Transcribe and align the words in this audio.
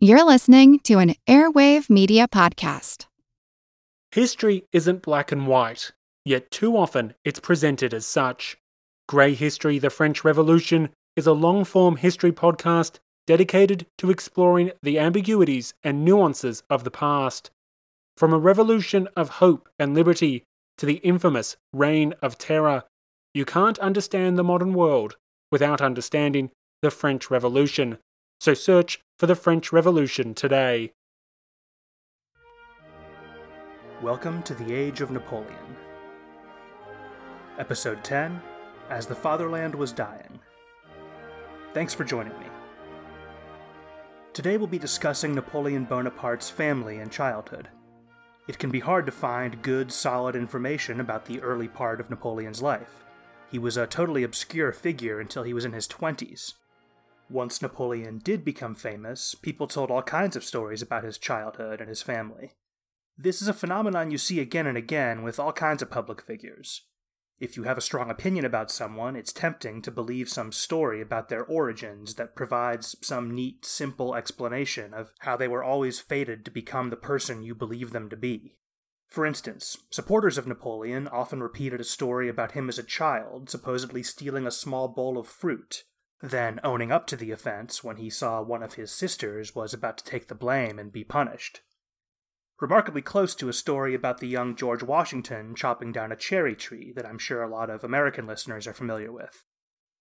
You're 0.00 0.24
listening 0.24 0.78
to 0.84 1.00
an 1.00 1.16
Airwave 1.28 1.90
Media 1.90 2.28
Podcast. 2.28 3.06
History 4.12 4.62
isn't 4.72 5.02
black 5.02 5.32
and 5.32 5.48
white, 5.48 5.90
yet 6.24 6.52
too 6.52 6.76
often 6.76 7.14
it's 7.24 7.40
presented 7.40 7.92
as 7.92 8.06
such. 8.06 8.56
Grey 9.08 9.34
History 9.34 9.80
The 9.80 9.90
French 9.90 10.22
Revolution 10.22 10.90
is 11.16 11.26
a 11.26 11.32
long 11.32 11.64
form 11.64 11.96
history 11.96 12.30
podcast 12.30 13.00
dedicated 13.26 13.88
to 13.98 14.12
exploring 14.12 14.70
the 14.84 15.00
ambiguities 15.00 15.74
and 15.82 16.04
nuances 16.04 16.62
of 16.70 16.84
the 16.84 16.92
past. 16.92 17.50
From 18.16 18.32
a 18.32 18.38
revolution 18.38 19.08
of 19.16 19.28
hope 19.28 19.68
and 19.80 19.96
liberty 19.96 20.44
to 20.76 20.86
the 20.86 20.98
infamous 20.98 21.56
Reign 21.72 22.14
of 22.22 22.38
Terror, 22.38 22.84
you 23.34 23.44
can't 23.44 23.80
understand 23.80 24.38
the 24.38 24.44
modern 24.44 24.74
world 24.74 25.16
without 25.50 25.80
understanding 25.80 26.52
the 26.82 26.92
French 26.92 27.32
Revolution. 27.32 27.98
So 28.40 28.54
search 28.54 29.00
for 29.16 29.26
the 29.26 29.34
French 29.34 29.72
Revolution 29.72 30.32
today. 30.32 30.92
Welcome 34.00 34.44
to 34.44 34.54
the 34.54 34.72
Age 34.72 35.00
of 35.00 35.10
Napoleon. 35.10 35.76
Episode 37.58 38.04
10 38.04 38.40
As 38.90 39.06
the 39.06 39.14
Fatherland 39.16 39.74
Was 39.74 39.90
Dying. 39.90 40.38
Thanks 41.74 41.92
for 41.92 42.04
joining 42.04 42.38
me. 42.38 42.46
Today 44.34 44.56
we'll 44.56 44.68
be 44.68 44.78
discussing 44.78 45.34
Napoleon 45.34 45.84
Bonaparte's 45.84 46.48
family 46.48 46.98
and 46.98 47.10
childhood. 47.10 47.68
It 48.46 48.60
can 48.60 48.70
be 48.70 48.78
hard 48.78 49.04
to 49.06 49.12
find 49.12 49.60
good, 49.62 49.90
solid 49.90 50.36
information 50.36 51.00
about 51.00 51.24
the 51.24 51.40
early 51.40 51.66
part 51.66 51.98
of 51.98 52.08
Napoleon's 52.08 52.62
life. 52.62 53.04
He 53.50 53.58
was 53.58 53.76
a 53.76 53.88
totally 53.88 54.22
obscure 54.22 54.70
figure 54.70 55.18
until 55.18 55.42
he 55.42 55.52
was 55.52 55.64
in 55.64 55.72
his 55.72 55.88
20s, 55.88 56.52
once 57.30 57.60
Napoleon 57.60 58.18
did 58.18 58.44
become 58.44 58.74
famous, 58.74 59.34
people 59.34 59.66
told 59.66 59.90
all 59.90 60.02
kinds 60.02 60.36
of 60.36 60.44
stories 60.44 60.82
about 60.82 61.04
his 61.04 61.18
childhood 61.18 61.80
and 61.80 61.88
his 61.88 62.02
family. 62.02 62.52
This 63.16 63.42
is 63.42 63.48
a 63.48 63.52
phenomenon 63.52 64.10
you 64.10 64.18
see 64.18 64.40
again 64.40 64.66
and 64.66 64.78
again 64.78 65.22
with 65.22 65.40
all 65.40 65.52
kinds 65.52 65.82
of 65.82 65.90
public 65.90 66.22
figures. 66.22 66.82
If 67.40 67.56
you 67.56 67.64
have 67.64 67.78
a 67.78 67.82
strong 67.82 68.10
opinion 68.10 68.44
about 68.44 68.70
someone, 68.70 69.14
it's 69.14 69.32
tempting 69.32 69.82
to 69.82 69.90
believe 69.90 70.28
some 70.28 70.50
story 70.50 71.00
about 71.00 71.28
their 71.28 71.44
origins 71.44 72.14
that 72.14 72.34
provides 72.34 72.96
some 73.00 73.34
neat, 73.34 73.64
simple 73.64 74.14
explanation 74.14 74.92
of 74.92 75.12
how 75.20 75.36
they 75.36 75.46
were 75.46 75.62
always 75.62 76.00
fated 76.00 76.44
to 76.44 76.50
become 76.50 76.90
the 76.90 76.96
person 76.96 77.42
you 77.42 77.54
believe 77.54 77.92
them 77.92 78.08
to 78.10 78.16
be. 78.16 78.56
For 79.06 79.24
instance, 79.24 79.78
supporters 79.90 80.36
of 80.36 80.46
Napoleon 80.46 81.08
often 81.08 81.42
repeated 81.42 81.80
a 81.80 81.84
story 81.84 82.28
about 82.28 82.52
him 82.52 82.68
as 82.68 82.78
a 82.78 82.82
child 82.82 83.48
supposedly 83.48 84.02
stealing 84.02 84.46
a 84.46 84.50
small 84.50 84.88
bowl 84.88 85.16
of 85.16 85.26
fruit 85.26 85.84
then 86.20 86.58
owning 86.64 86.90
up 86.90 87.06
to 87.06 87.16
the 87.16 87.30
offense 87.30 87.84
when 87.84 87.96
he 87.96 88.10
saw 88.10 88.42
one 88.42 88.62
of 88.62 88.74
his 88.74 88.90
sisters 88.90 89.54
was 89.54 89.72
about 89.72 89.98
to 89.98 90.04
take 90.04 90.28
the 90.28 90.34
blame 90.34 90.78
and 90.78 90.92
be 90.92 91.04
punished. 91.04 91.60
Remarkably 92.60 93.02
close 93.02 93.36
to 93.36 93.48
a 93.48 93.52
story 93.52 93.94
about 93.94 94.18
the 94.18 94.26
young 94.26 94.56
George 94.56 94.82
Washington 94.82 95.54
chopping 95.54 95.92
down 95.92 96.10
a 96.10 96.16
cherry 96.16 96.56
tree 96.56 96.92
that 96.96 97.06
I'm 97.06 97.18
sure 97.18 97.42
a 97.42 97.48
lot 97.48 97.70
of 97.70 97.84
American 97.84 98.26
listeners 98.26 98.66
are 98.66 98.72
familiar 98.72 99.12
with. 99.12 99.44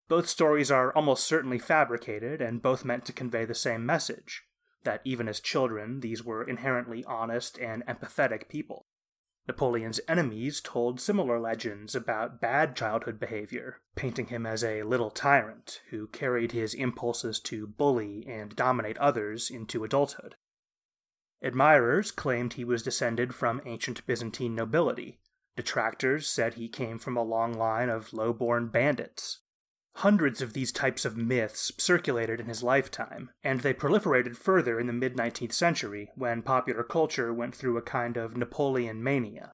Both 0.07 0.27
stories 0.27 0.71
are 0.71 0.91
almost 0.93 1.25
certainly 1.25 1.59
fabricated 1.59 2.41
and 2.41 2.61
both 2.61 2.85
meant 2.85 3.05
to 3.05 3.13
convey 3.13 3.45
the 3.45 3.53
same 3.53 3.85
message 3.85 4.43
that 4.83 5.01
even 5.03 5.27
as 5.27 5.39
children, 5.39 5.99
these 5.99 6.23
were 6.23 6.43
inherently 6.43 7.03
honest 7.05 7.59
and 7.59 7.85
empathetic 7.85 8.47
people. 8.47 8.87
Napoleon's 9.47 10.01
enemies 10.09 10.59
told 10.59 10.99
similar 10.99 11.39
legends 11.39 11.95
about 11.95 12.41
bad 12.41 12.75
childhood 12.75 13.17
behavior, 13.19 13.77
painting 13.95 14.27
him 14.27 14.45
as 14.45 14.63
a 14.63 14.83
little 14.83 15.09
tyrant 15.09 15.81
who 15.89 16.07
carried 16.07 16.51
his 16.51 16.73
impulses 16.73 17.39
to 17.39 17.65
bully 17.65 18.25
and 18.27 18.55
dominate 18.55 18.97
others 18.97 19.49
into 19.49 19.85
adulthood. 19.85 20.35
Admirers 21.41 22.11
claimed 22.11 22.53
he 22.53 22.65
was 22.65 22.83
descended 22.83 23.33
from 23.33 23.61
ancient 23.65 24.05
Byzantine 24.05 24.55
nobility. 24.55 25.19
Detractors 25.55 26.27
said 26.27 26.55
he 26.55 26.67
came 26.67 26.99
from 26.99 27.15
a 27.15 27.23
long 27.23 27.53
line 27.53 27.89
of 27.89 28.11
low 28.11 28.33
born 28.33 28.67
bandits. 28.67 29.39
Hundreds 30.01 30.43
of 30.43 30.53
these 30.53 30.71
types 30.71 31.05
of 31.05 31.17
myths 31.17 31.71
circulated 31.79 32.39
in 32.39 32.45
his 32.45 32.61
lifetime, 32.61 33.31
and 33.43 33.61
they 33.61 33.73
proliferated 33.73 34.37
further 34.37 34.79
in 34.79 34.85
the 34.85 34.93
mid 34.93 35.17
19th 35.17 35.53
century 35.53 36.11
when 36.13 36.43
popular 36.43 36.83
culture 36.83 37.33
went 37.33 37.55
through 37.55 37.77
a 37.77 37.81
kind 37.81 38.15
of 38.15 38.37
Napoleon 38.37 39.03
mania. 39.03 39.51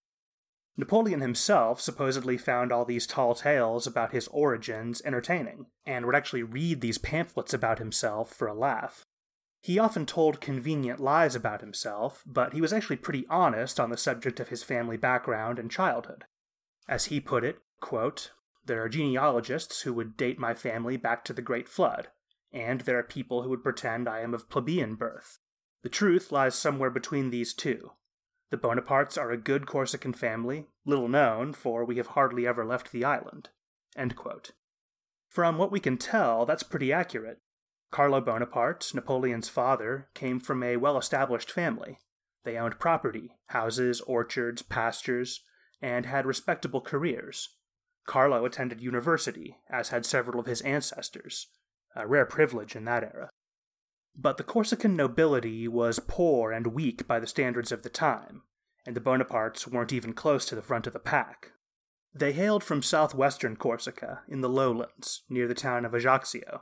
Napoleon 0.75 1.21
himself 1.21 1.79
supposedly 1.79 2.37
found 2.37 2.73
all 2.73 2.83
these 2.83 3.07
tall 3.07 3.33
tales 3.35 3.87
about 3.87 4.11
his 4.11 4.27
origins 4.27 5.01
entertaining, 5.05 5.67
and 5.85 6.05
would 6.05 6.15
actually 6.15 6.43
read 6.43 6.81
these 6.81 6.97
pamphlets 6.97 7.53
about 7.53 7.79
himself 7.79 8.29
for 8.29 8.49
a 8.49 8.53
laugh. 8.53 9.05
He 9.61 9.79
often 9.79 10.05
told 10.05 10.41
convenient 10.41 10.99
lies 10.99 11.35
about 11.35 11.61
himself, 11.61 12.21
but 12.25 12.51
he 12.51 12.59
was 12.59 12.73
actually 12.73 12.97
pretty 12.97 13.25
honest 13.29 13.79
on 13.79 13.91
the 13.91 13.95
subject 13.95 14.41
of 14.41 14.49
his 14.49 14.61
family 14.61 14.97
background 14.97 15.57
and 15.57 15.71
childhood. 15.71 16.25
As 16.85 17.05
he 17.05 17.21
put 17.21 17.45
it, 17.45 17.59
quote, 17.79 18.31
there 18.65 18.81
are 18.83 18.89
genealogists 18.89 19.81
who 19.81 19.93
would 19.93 20.17
date 20.17 20.39
my 20.39 20.53
family 20.53 20.97
back 20.97 21.25
to 21.25 21.33
the 21.33 21.41
Great 21.41 21.67
Flood, 21.67 22.07
and 22.51 22.81
there 22.81 22.97
are 22.97 23.03
people 23.03 23.43
who 23.43 23.49
would 23.49 23.63
pretend 23.63 24.07
I 24.07 24.21
am 24.21 24.33
of 24.33 24.49
plebeian 24.49 24.95
birth. 24.95 25.39
The 25.81 25.89
truth 25.89 26.31
lies 26.31 26.55
somewhere 26.55 26.89
between 26.89 27.29
these 27.29 27.53
two. 27.53 27.91
The 28.51 28.57
Bonapartes 28.57 29.17
are 29.17 29.31
a 29.31 29.37
good 29.37 29.65
Corsican 29.65 30.13
family, 30.13 30.67
little 30.85 31.07
known, 31.07 31.53
for 31.53 31.83
we 31.83 31.97
have 31.97 32.07
hardly 32.07 32.45
ever 32.47 32.63
left 32.63 32.91
the 32.91 33.03
island. 33.03 33.49
From 35.27 35.57
what 35.57 35.71
we 35.71 35.79
can 35.79 35.97
tell, 35.97 36.45
that's 36.45 36.63
pretty 36.63 36.93
accurate. 36.93 37.39
Carlo 37.91 38.21
Bonaparte, 38.21 38.93
Napoleon's 38.93 39.49
father, 39.49 40.09
came 40.13 40.39
from 40.39 40.63
a 40.63 40.77
well 40.77 40.97
established 40.97 41.51
family. 41.51 41.99
They 42.43 42.57
owned 42.57 42.79
property, 42.79 43.35
houses, 43.47 44.01
orchards, 44.01 44.61
pastures, 44.61 45.41
and 45.81 46.05
had 46.05 46.25
respectable 46.25 46.81
careers. 46.81 47.49
Carlo 48.05 48.45
attended 48.45 48.81
university, 48.81 49.57
as 49.69 49.89
had 49.89 50.05
several 50.05 50.39
of 50.39 50.45
his 50.45 50.61
ancestors, 50.61 51.47
a 51.95 52.05
rare 52.07 52.25
privilege 52.25 52.75
in 52.75 52.85
that 52.85 53.03
era. 53.03 53.29
But 54.15 54.37
the 54.37 54.43
Corsican 54.43 54.95
nobility 54.95 55.67
was 55.67 55.99
poor 55.99 56.51
and 56.51 56.67
weak 56.67 57.07
by 57.07 57.19
the 57.19 57.27
standards 57.27 57.71
of 57.71 57.83
the 57.83 57.89
time, 57.89 58.43
and 58.85 58.95
the 58.95 59.01
Bonapartes 59.01 59.67
weren't 59.67 59.93
even 59.93 60.13
close 60.13 60.45
to 60.45 60.55
the 60.55 60.61
front 60.61 60.85
of 60.85 60.93
the 60.93 60.99
pack. 60.99 61.51
They 62.13 62.33
hailed 62.33 62.63
from 62.63 62.83
southwestern 62.83 63.55
Corsica, 63.55 64.21
in 64.27 64.41
the 64.41 64.49
lowlands, 64.49 65.23
near 65.29 65.47
the 65.47 65.55
town 65.55 65.83
of 65.83 65.93
Ajaccio. 65.95 66.61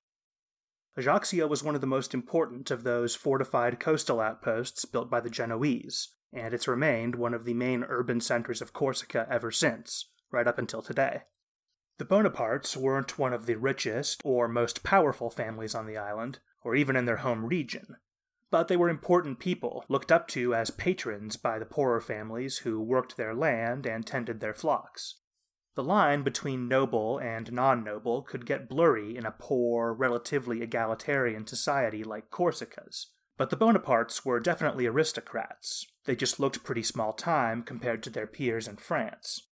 Ajaccio 0.95 1.47
was 1.47 1.63
one 1.63 1.75
of 1.75 1.81
the 1.81 1.87
most 1.87 2.13
important 2.13 2.71
of 2.71 2.83
those 2.83 3.15
fortified 3.15 3.79
coastal 3.79 4.19
outposts 4.21 4.85
built 4.85 5.09
by 5.09 5.19
the 5.19 5.29
Genoese, 5.29 6.15
and 6.31 6.53
it's 6.53 6.67
remained 6.67 7.15
one 7.15 7.33
of 7.33 7.43
the 7.43 7.53
main 7.53 7.83
urban 7.83 8.21
centers 8.21 8.61
of 8.61 8.71
Corsica 8.71 9.27
ever 9.29 9.51
since, 9.51 10.09
right 10.31 10.47
up 10.47 10.57
until 10.57 10.81
today. 10.81 11.23
The 11.97 12.05
Bonapartes 12.05 12.75
weren't 12.75 13.19
one 13.19 13.33
of 13.33 13.45
the 13.45 13.55
richest 13.55 14.21
or 14.23 14.47
most 14.47 14.83
powerful 14.83 15.29
families 15.29 15.75
on 15.75 15.85
the 15.85 15.97
island, 15.97 16.39
or 16.63 16.75
even 16.75 16.95
in 16.95 17.05
their 17.05 17.17
home 17.17 17.45
region, 17.45 17.97
but 18.49 18.67
they 18.67 18.77
were 18.77 18.89
important 18.89 19.39
people, 19.39 19.85
looked 19.87 20.11
up 20.11 20.27
to 20.27 20.53
as 20.53 20.71
patrons 20.71 21.37
by 21.37 21.57
the 21.57 21.65
poorer 21.65 22.01
families 22.01 22.59
who 22.59 22.81
worked 22.81 23.17
their 23.17 23.33
land 23.33 23.85
and 23.85 24.05
tended 24.05 24.39
their 24.39 24.53
flocks. 24.53 25.15
The 25.75 25.83
line 25.83 26.23
between 26.23 26.67
noble 26.67 27.17
and 27.17 27.51
non 27.51 27.83
noble 27.83 28.23
could 28.23 28.45
get 28.45 28.67
blurry 28.67 29.15
in 29.15 29.25
a 29.25 29.31
poor, 29.31 29.93
relatively 29.93 30.61
egalitarian 30.61 31.47
society 31.47 32.03
like 32.03 32.29
Corsica's, 32.29 33.07
but 33.37 33.49
the 33.49 33.57
Bonapartes 33.57 34.25
were 34.25 34.41
definitely 34.41 34.85
aristocrats. 34.85 35.85
They 36.05 36.15
just 36.15 36.39
looked 36.39 36.63
pretty 36.63 36.83
small 36.83 37.13
time 37.13 37.63
compared 37.63 38.03
to 38.03 38.09
their 38.09 38.27
peers 38.27 38.67
in 38.67 38.75
France. 38.75 39.47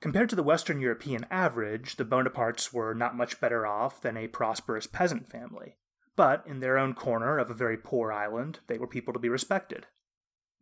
Compared 0.00 0.30
to 0.30 0.36
the 0.36 0.44
Western 0.44 0.80
European 0.80 1.26
average, 1.30 1.96
the 1.96 2.04
Bonapartes 2.04 2.72
were 2.72 2.94
not 2.94 3.16
much 3.16 3.40
better 3.40 3.66
off 3.66 4.00
than 4.00 4.16
a 4.16 4.28
prosperous 4.28 4.86
peasant 4.86 5.28
family. 5.28 5.76
But 6.14 6.44
in 6.46 6.60
their 6.60 6.78
own 6.78 6.94
corner 6.94 7.38
of 7.38 7.50
a 7.50 7.54
very 7.54 7.76
poor 7.76 8.12
island, 8.12 8.60
they 8.68 8.78
were 8.78 8.86
people 8.86 9.12
to 9.12 9.18
be 9.18 9.28
respected. 9.28 9.86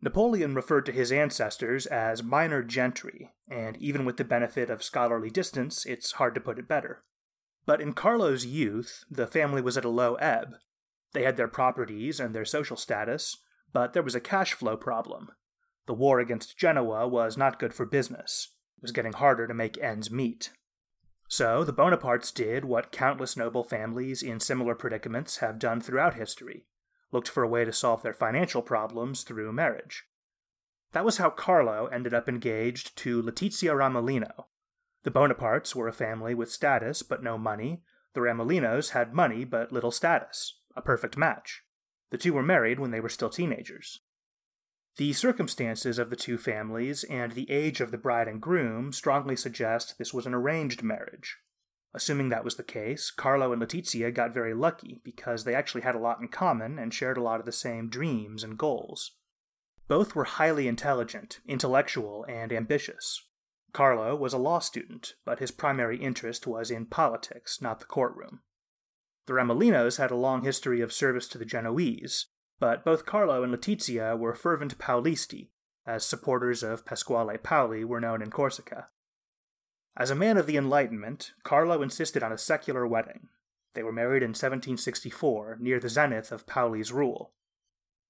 Napoleon 0.01 0.53
referred 0.53 0.85
to 0.85 0.91
his 0.91 1.11
ancestors 1.11 1.85
as 1.87 2.21
minor 2.21 2.61
gentry, 2.61 3.33
and 3.47 3.77
even 3.77 4.05
with 4.05 4.17
the 4.17 4.23
benefit 4.23 4.69
of 4.69 4.83
scholarly 4.83 5.29
distance, 5.29 5.85
it's 5.85 6.13
hard 6.13 6.35
to 6.35 6.41
put 6.41 6.59
it 6.59 6.67
better. 6.67 7.03
But 7.65 7.81
in 7.81 7.93
Carlo's 7.93 8.45
youth, 8.45 9.03
the 9.09 9.27
family 9.27 9.61
was 9.61 9.77
at 9.77 9.85
a 9.85 9.89
low 9.89 10.15
ebb. 10.15 10.55
They 11.13 11.23
had 11.23 11.37
their 11.37 11.47
properties 11.47 12.19
and 12.19 12.35
their 12.35 12.45
social 12.45 12.77
status, 12.77 13.37
but 13.73 13.93
there 13.93 14.03
was 14.03 14.15
a 14.15 14.19
cash 14.19 14.53
flow 14.53 14.77
problem. 14.77 15.29
The 15.87 15.93
war 15.93 16.19
against 16.19 16.57
Genoa 16.57 17.07
was 17.07 17.37
not 17.37 17.59
good 17.59 17.73
for 17.73 17.85
business, 17.85 18.49
it 18.77 18.81
was 18.81 18.91
getting 18.91 19.13
harder 19.13 19.47
to 19.47 19.53
make 19.53 19.77
ends 19.77 20.11
meet. 20.11 20.51
So 21.27 21.63
the 21.63 21.73
Bonapartes 21.73 22.33
did 22.33 22.65
what 22.65 22.91
countless 22.91 23.35
noble 23.35 23.63
families 23.63 24.23
in 24.23 24.39
similar 24.39 24.75
predicaments 24.75 25.37
have 25.37 25.59
done 25.59 25.81
throughout 25.81 26.13
history 26.13 26.65
looked 27.11 27.29
for 27.29 27.43
a 27.43 27.47
way 27.47 27.65
to 27.65 27.73
solve 27.73 28.01
their 28.01 28.13
financial 28.13 28.61
problems 28.61 29.23
through 29.23 29.51
marriage. 29.53 30.03
That 30.91 31.05
was 31.05 31.17
how 31.17 31.29
Carlo 31.29 31.87
ended 31.87 32.13
up 32.13 32.29
engaged 32.29 32.97
to 32.97 33.21
Letizia 33.21 33.73
Ramolino. 33.73 34.45
The 35.03 35.11
Bonapartes 35.11 35.75
were 35.75 35.87
a 35.87 35.93
family 35.93 36.33
with 36.33 36.51
status 36.51 37.03
but 37.03 37.23
no 37.23 37.37
money. 37.37 37.83
The 38.13 38.21
Ramolinos 38.21 38.89
had 38.89 39.13
money 39.13 39.45
but 39.45 39.71
little 39.71 39.91
status. 39.91 40.59
A 40.75 40.81
perfect 40.81 41.17
match. 41.17 41.63
The 42.09 42.17
two 42.17 42.33
were 42.33 42.43
married 42.43 42.79
when 42.79 42.91
they 42.91 42.99
were 42.99 43.09
still 43.09 43.29
teenagers. 43.29 43.99
The 44.97 45.13
circumstances 45.13 45.99
of 45.99 46.09
the 46.09 46.15
two 46.15 46.39
families 46.39 47.03
and 47.03 47.33
the 47.33 47.49
age 47.51 47.81
of 47.81 47.91
the 47.91 47.99
bride 47.99 48.27
and 48.27 48.41
groom 48.41 48.91
strongly 48.91 49.35
suggest 49.35 49.99
this 49.99 50.11
was 50.11 50.25
an 50.25 50.33
arranged 50.33 50.81
marriage. 50.81 51.37
Assuming 51.93 52.29
that 52.29 52.43
was 52.43 52.55
the 52.55 52.63
case, 52.63 53.11
Carlo 53.11 53.53
and 53.53 53.61
Letizia 53.61 54.11
got 54.11 54.33
very 54.33 54.55
lucky 54.55 54.99
because 55.03 55.43
they 55.43 55.53
actually 55.53 55.81
had 55.81 55.93
a 55.93 55.99
lot 55.99 56.19
in 56.19 56.29
common 56.29 56.79
and 56.79 56.91
shared 56.91 57.17
a 57.17 57.21
lot 57.21 57.39
of 57.39 57.45
the 57.45 57.51
same 57.51 57.89
dreams 57.89 58.43
and 58.43 58.57
goals. 58.57 59.11
Both 59.87 60.15
were 60.15 60.25
highly 60.25 60.67
intelligent, 60.67 61.41
intellectual, 61.47 62.25
and 62.27 62.51
ambitious. 62.51 63.23
Carlo 63.73 64.15
was 64.15 64.33
a 64.33 64.39
law 64.39 64.59
student, 64.59 65.13
but 65.23 65.37
his 65.37 65.51
primary 65.51 65.97
interest 65.97 66.47
was 66.47 66.71
in 66.71 66.87
politics, 66.87 67.61
not 67.61 67.79
the 67.79 67.85
courtroom. 67.85 68.41
The 69.27 69.33
Ramolinos 69.33 69.97
had 69.97 70.09
a 70.09 70.15
long 70.15 70.43
history 70.43 70.81
of 70.81 70.91
service 70.91 71.27
to 71.29 71.37
the 71.37 71.45
Genoese, 71.45 72.27
but 72.59 72.83
both 72.83 73.05
Carlo 73.05 73.43
and 73.43 73.53
Letizia 73.53 74.17
were 74.17 74.33
fervent 74.33 74.77
Paolisti, 74.77 75.49
as 75.85 76.05
supporters 76.05 76.63
of 76.63 76.85
Pasquale 76.85 77.37
Paoli 77.37 77.83
were 77.83 78.01
known 78.01 78.21
in 78.21 78.29
Corsica. 78.29 78.87
As 79.95 80.11
a 80.11 80.15
man 80.15 80.37
of 80.37 80.45
the 80.45 80.57
Enlightenment, 80.57 81.33
Carlo 81.43 81.81
insisted 81.81 82.21
on 82.21 82.31
a 82.31 82.37
secular 82.37 82.85
wedding. 82.85 83.29
They 83.73 83.83
were 83.83 83.91
married 83.91 84.23
in 84.23 84.29
1764, 84.29 85.57
near 85.59 85.79
the 85.79 85.89
zenith 85.89 86.31
of 86.31 86.45
Paoli's 86.45 86.91
rule. 86.91 87.33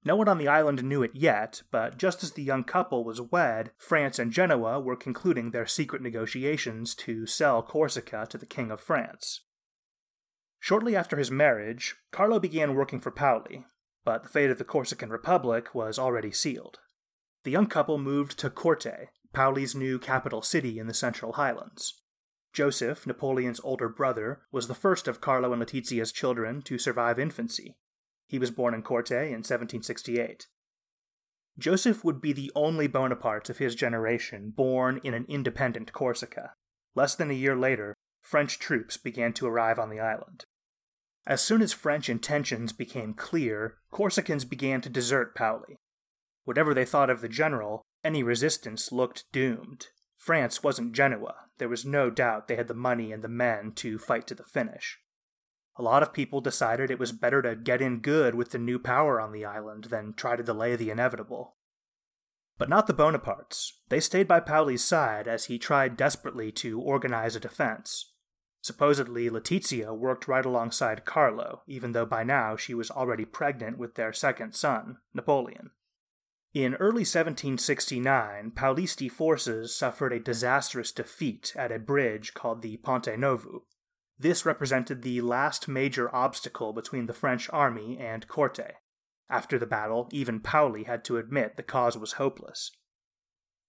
No 0.03 0.15
one 0.15 0.27
on 0.29 0.37
the 0.37 0.47
island 0.47 0.83
knew 0.83 1.03
it 1.03 1.11
yet, 1.13 1.63
but 1.71 1.97
just 1.97 2.23
as 2.23 2.31
the 2.31 2.43
young 2.43 2.63
couple 2.63 3.03
was 3.03 3.19
wed, 3.19 3.71
France 3.77 4.19
and 4.19 4.31
Genoa 4.31 4.79
were 4.79 4.95
concluding 4.95 5.51
their 5.51 5.65
secret 5.65 6.01
negotiations 6.01 6.95
to 6.95 7.25
sell 7.25 7.61
Corsica 7.61 8.25
to 8.29 8.37
the 8.37 8.45
King 8.45 8.71
of 8.71 8.79
France. 8.79 9.41
Shortly 10.59 10.95
after 10.95 11.17
his 11.17 11.29
marriage, 11.29 11.95
Carlo 12.11 12.39
began 12.39 12.75
working 12.75 12.99
for 12.99 13.11
Paoli, 13.11 13.65
but 14.07 14.23
the 14.23 14.29
fate 14.29 14.49
of 14.49 14.57
the 14.57 14.63
Corsican 14.63 15.09
Republic 15.09 15.75
was 15.75 15.99
already 15.99 16.31
sealed. 16.31 16.79
The 17.43 17.51
young 17.51 17.67
couple 17.67 17.97
moved 17.97 18.39
to 18.39 18.49
Corte, 18.49 19.09
Paoli's 19.33 19.75
new 19.75 19.99
capital 19.99 20.41
city 20.41 20.79
in 20.79 20.87
the 20.87 20.93
Central 20.93 21.33
Highlands. 21.33 22.01
Joseph, 22.53 23.05
Napoleon's 23.05 23.59
older 23.65 23.89
brother, 23.89 24.43
was 24.49 24.69
the 24.69 24.73
first 24.73 25.09
of 25.09 25.19
Carlo 25.19 25.51
and 25.51 25.59
Letizia's 25.59 26.13
children 26.13 26.61
to 26.61 26.77
survive 26.77 27.19
infancy. 27.19 27.75
He 28.27 28.39
was 28.39 28.49
born 28.49 28.73
in 28.73 28.81
Corte 28.81 29.11
in 29.11 29.43
1768. 29.43 30.47
Joseph 31.59 32.05
would 32.05 32.21
be 32.21 32.31
the 32.31 32.49
only 32.55 32.87
Bonaparte 32.87 33.49
of 33.49 33.57
his 33.57 33.75
generation 33.75 34.53
born 34.55 35.01
in 35.03 35.13
an 35.13 35.25
independent 35.27 35.91
Corsica. 35.91 36.53
Less 36.95 37.13
than 37.13 37.29
a 37.29 37.33
year 37.33 37.57
later, 37.57 37.93
French 38.21 38.57
troops 38.57 38.95
began 38.95 39.33
to 39.33 39.47
arrive 39.47 39.77
on 39.77 39.89
the 39.89 39.99
island. 39.99 40.45
As 41.27 41.41
soon 41.41 41.61
as 41.61 41.73
French 41.73 42.07
intentions 42.07 42.71
became 42.71 43.13
clear, 43.13 43.75
Corsicans 43.91 44.45
began 44.45 44.79
to 44.79 44.89
desert 44.89 45.35
Paoli. 45.35 45.75
Whatever 46.45 46.73
they 46.73 46.85
thought 46.85 47.09
of 47.09 47.19
the 47.19 47.27
general, 47.27 47.81
any 48.01 48.23
resistance 48.23 48.93
looked 48.93 49.25
doomed. 49.33 49.87
France 50.15 50.63
wasn't 50.63 50.93
Genoa. 50.93 51.35
There 51.57 51.67
was 51.67 51.85
no 51.85 52.09
doubt 52.09 52.47
they 52.47 52.55
had 52.55 52.69
the 52.69 52.73
money 52.73 53.11
and 53.11 53.21
the 53.21 53.27
men 53.27 53.73
to 53.73 53.99
fight 53.99 54.25
to 54.27 54.35
the 54.35 54.45
finish. 54.45 54.99
A 55.75 55.83
lot 55.83 56.01
of 56.01 56.13
people 56.13 56.39
decided 56.39 56.89
it 56.89 56.97
was 56.97 57.11
better 57.11 57.41
to 57.41 57.57
get 57.57 57.81
in 57.81 57.99
good 57.99 58.33
with 58.33 58.51
the 58.51 58.57
new 58.57 58.79
power 58.79 59.19
on 59.19 59.33
the 59.33 59.43
island 59.43 59.85
than 59.85 60.13
try 60.13 60.37
to 60.37 60.43
delay 60.43 60.77
the 60.77 60.89
inevitable. 60.89 61.57
But 62.57 62.69
not 62.69 62.87
the 62.87 62.93
Bonapartes. 62.93 63.73
They 63.89 63.99
stayed 63.99 64.29
by 64.29 64.39
Paoli's 64.39 64.83
side 64.83 65.27
as 65.27 65.45
he 65.45 65.59
tried 65.59 65.97
desperately 65.97 66.53
to 66.53 66.79
organize 66.79 67.35
a 67.35 67.41
defense. 67.41 68.13
Supposedly, 68.67 69.29
Letizia 69.29 69.95
worked 69.95 70.27
right 70.27 70.45
alongside 70.45 71.05
Carlo, 71.05 71.61
even 71.67 71.93
though 71.93 72.05
by 72.05 72.25
now 72.25 72.57
she 72.57 72.73
was 72.73 72.91
already 72.91 73.23
pregnant 73.23 73.77
with 73.77 73.95
their 73.95 74.11
second 74.11 74.55
son, 74.55 74.97
Napoleon. 75.13 75.71
In 76.53 76.75
early 76.75 77.05
1769, 77.07 78.51
Paolisti 78.51 79.09
forces 79.09 79.73
suffered 79.73 80.11
a 80.11 80.19
disastrous 80.19 80.91
defeat 80.91 81.53
at 81.55 81.71
a 81.71 81.79
bridge 81.79 82.33
called 82.33 82.61
the 82.61 82.75
Ponte 82.75 83.17
Novo. 83.17 83.63
This 84.19 84.45
represented 84.45 85.01
the 85.01 85.21
last 85.21 85.69
major 85.69 86.13
obstacle 86.13 86.73
between 86.73 87.05
the 87.05 87.13
French 87.13 87.49
army 87.53 87.97
and 87.97 88.27
Corte. 88.27 88.73
After 89.29 89.57
the 89.57 89.65
battle, 89.65 90.09
even 90.11 90.41
Paoli 90.41 90.83
had 90.83 91.05
to 91.05 91.15
admit 91.15 91.55
the 91.55 91.63
cause 91.63 91.97
was 91.97 92.13
hopeless. 92.13 92.71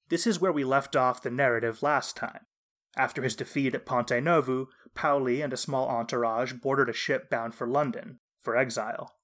This 0.08 0.26
is 0.26 0.40
where 0.40 0.50
we 0.50 0.64
left 0.64 0.96
off 0.96 1.22
the 1.22 1.30
narrative 1.30 1.84
last 1.84 2.16
time. 2.16 2.46
After 2.96 3.22
his 3.22 3.36
defeat 3.36 3.76
at 3.76 3.86
Ponte 3.86 4.20
Novo, 4.22 4.70
Paoli 4.94 5.42
and 5.42 5.52
a 5.52 5.56
small 5.56 5.88
entourage 5.88 6.52
boarded 6.52 6.88
a 6.88 6.92
ship 6.92 7.30
bound 7.30 7.54
for 7.54 7.66
London, 7.66 8.18
for 8.40 8.56
exile. 8.56 9.14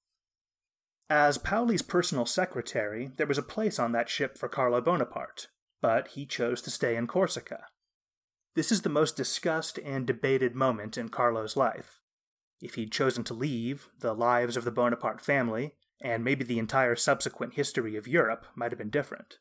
As 1.10 1.38
Paoli's 1.38 1.82
personal 1.82 2.26
secretary, 2.26 3.10
there 3.16 3.26
was 3.26 3.38
a 3.38 3.42
place 3.42 3.78
on 3.78 3.92
that 3.92 4.08
ship 4.08 4.38
for 4.38 4.48
Carlo 4.48 4.80
Bonaparte, 4.80 5.48
but 5.82 6.08
he 6.08 6.24
chose 6.26 6.62
to 6.62 6.70
stay 6.70 6.96
in 6.96 7.06
Corsica. 7.06 7.66
This 8.54 8.72
is 8.72 8.82
the 8.82 8.88
most 8.88 9.16
discussed 9.16 9.78
and 9.78 10.06
debated 10.06 10.54
moment 10.54 10.96
in 10.96 11.08
Carlo's 11.08 11.56
life. 11.56 12.00
If 12.60 12.76
he'd 12.76 12.92
chosen 12.92 13.24
to 13.24 13.34
leave, 13.34 13.88
the 13.98 14.14
lives 14.14 14.56
of 14.56 14.64
the 14.64 14.70
Bonaparte 14.70 15.20
family, 15.20 15.74
and 16.00 16.24
maybe 16.24 16.44
the 16.44 16.58
entire 16.58 16.96
subsequent 16.96 17.54
history 17.54 17.96
of 17.96 18.08
Europe, 18.08 18.46
might 18.54 18.70
have 18.70 18.78
been 18.78 18.90
different. 18.90 19.38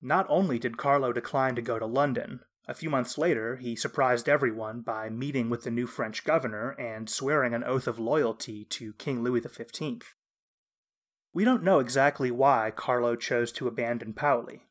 Not 0.00 0.26
only 0.28 0.58
did 0.58 0.76
Carlo 0.76 1.12
decline 1.12 1.54
to 1.56 1.62
go 1.62 1.78
to 1.78 1.86
London, 1.86 2.40
a 2.68 2.74
few 2.74 2.88
months 2.88 3.18
later, 3.18 3.56
he 3.56 3.74
surprised 3.74 4.28
everyone 4.28 4.82
by 4.82 5.10
meeting 5.10 5.50
with 5.50 5.64
the 5.64 5.70
new 5.70 5.86
French 5.86 6.24
governor 6.24 6.70
and 6.78 7.10
swearing 7.10 7.54
an 7.54 7.64
oath 7.64 7.88
of 7.88 7.98
loyalty 7.98 8.64
to 8.66 8.92
King 8.94 9.22
Louis 9.22 9.40
XV. 9.40 10.14
We 11.32 11.44
don't 11.44 11.64
know 11.64 11.80
exactly 11.80 12.30
why 12.30 12.72
Carlo 12.74 13.16
chose 13.16 13.50
to 13.52 13.66
abandon 13.66 14.12
Paoli. 14.12 14.68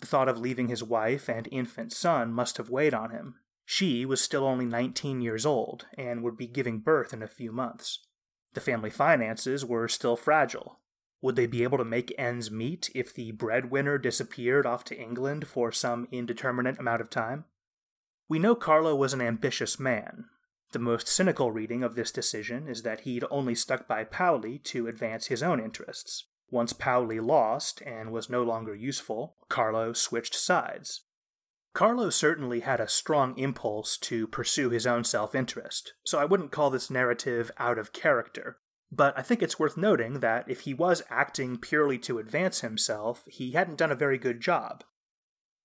The 0.00 0.06
thought 0.06 0.28
of 0.28 0.38
leaving 0.38 0.68
his 0.68 0.82
wife 0.82 1.28
and 1.28 1.48
infant 1.50 1.92
son 1.92 2.32
must 2.32 2.56
have 2.56 2.70
weighed 2.70 2.94
on 2.94 3.10
him. 3.10 3.34
She 3.64 4.06
was 4.06 4.20
still 4.20 4.44
only 4.44 4.64
19 4.64 5.20
years 5.20 5.44
old 5.44 5.86
and 5.98 6.22
would 6.22 6.36
be 6.36 6.46
giving 6.46 6.78
birth 6.78 7.12
in 7.12 7.22
a 7.22 7.28
few 7.28 7.52
months. 7.52 7.98
The 8.54 8.60
family 8.60 8.90
finances 8.90 9.64
were 9.64 9.88
still 9.88 10.16
fragile, 10.16 10.80
would 11.20 11.36
they 11.36 11.46
be 11.46 11.62
able 11.62 11.78
to 11.78 11.84
make 11.84 12.14
ends 12.16 12.50
meet 12.50 12.90
if 12.94 13.12
the 13.12 13.32
breadwinner 13.32 13.98
disappeared 13.98 14.66
off 14.66 14.84
to 14.84 14.98
England 14.98 15.46
for 15.48 15.72
some 15.72 16.06
indeterminate 16.12 16.78
amount 16.78 17.00
of 17.00 17.10
time? 17.10 17.44
We 18.28 18.38
know 18.38 18.54
Carlo 18.54 18.94
was 18.94 19.12
an 19.12 19.20
ambitious 19.20 19.80
man. 19.80 20.26
The 20.72 20.78
most 20.78 21.08
cynical 21.08 21.50
reading 21.50 21.82
of 21.82 21.94
this 21.94 22.12
decision 22.12 22.68
is 22.68 22.82
that 22.82 23.00
he'd 23.00 23.24
only 23.30 23.54
stuck 23.54 23.88
by 23.88 24.04
Paoli 24.04 24.58
to 24.64 24.86
advance 24.86 25.26
his 25.26 25.42
own 25.42 25.60
interests. 25.60 26.26
Once 26.50 26.72
Paoli 26.72 27.20
lost 27.20 27.82
and 27.82 28.12
was 28.12 28.30
no 28.30 28.42
longer 28.42 28.74
useful, 28.74 29.36
Carlo 29.48 29.92
switched 29.92 30.34
sides. 30.34 31.02
Carlo 31.72 32.10
certainly 32.10 32.60
had 32.60 32.80
a 32.80 32.88
strong 32.88 33.36
impulse 33.38 33.96
to 33.98 34.26
pursue 34.26 34.70
his 34.70 34.86
own 34.86 35.04
self 35.04 35.34
interest, 35.34 35.94
so 36.04 36.18
I 36.18 36.24
wouldn't 36.24 36.52
call 36.52 36.70
this 36.70 36.90
narrative 36.90 37.50
out 37.58 37.78
of 37.78 37.92
character. 37.92 38.58
But 38.90 39.18
I 39.18 39.22
think 39.22 39.42
it's 39.42 39.58
worth 39.58 39.76
noting 39.76 40.20
that 40.20 40.48
if 40.48 40.60
he 40.60 40.72
was 40.72 41.02
acting 41.10 41.58
purely 41.58 41.98
to 41.98 42.18
advance 42.18 42.60
himself, 42.60 43.24
he 43.26 43.52
hadn't 43.52 43.78
done 43.78 43.92
a 43.92 43.96
very 43.96 44.18
good 44.18 44.40
job. 44.40 44.82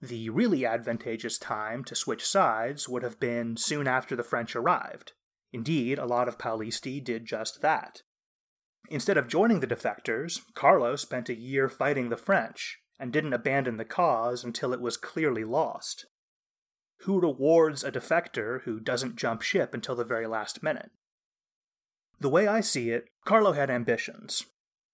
The 0.02 0.30
really 0.30 0.66
advantageous 0.66 1.38
time 1.38 1.86
to 1.86 1.96
switch 1.96 2.26
sides 2.26 2.90
would 2.90 3.04
have 3.04 3.20
been 3.20 3.56
soon 3.56 3.88
after 3.88 4.18
the 4.18 4.24
French 4.24 4.56
arrived. 4.56 5.14
Indeed, 5.54 5.98
a 5.98 6.06
lot 6.06 6.28
of 6.28 6.38
Paolisti 6.38 7.02
did 7.02 7.26
just 7.26 7.62
that. 7.62 8.02
Instead 8.90 9.18
of 9.18 9.30
joining 9.30 9.62
the 9.62 9.68
defectors, 9.68 10.42
Carlo 10.56 10.98
spent 10.98 11.30
a 11.30 11.40
year 11.40 11.70
fighting 11.70 12.10
the 12.10 12.18
French 12.18 12.80
and 13.00 13.14
didn't 13.14 13.34
abandon 13.34 13.78
the 13.78 13.86
cause 13.86 14.44
until 14.44 14.74
it 14.74 14.82
was 14.82 14.98
clearly 14.98 15.46
lost. 15.46 16.06
Who 17.02 17.22
rewards 17.22 17.84
a 17.84 17.92
defector 17.92 18.64
who 18.64 18.80
doesn't 18.80 19.16
jump 19.16 19.42
ship 19.42 19.74
until 19.74 19.96
the 19.96 20.04
very 20.04 20.28
last 20.28 20.62
minute? 20.62 20.92
The 22.24 22.30
way 22.30 22.48
I 22.48 22.62
see 22.62 22.90
it, 22.90 23.10
Carlo 23.26 23.52
had 23.52 23.70
ambitions. 23.70 24.46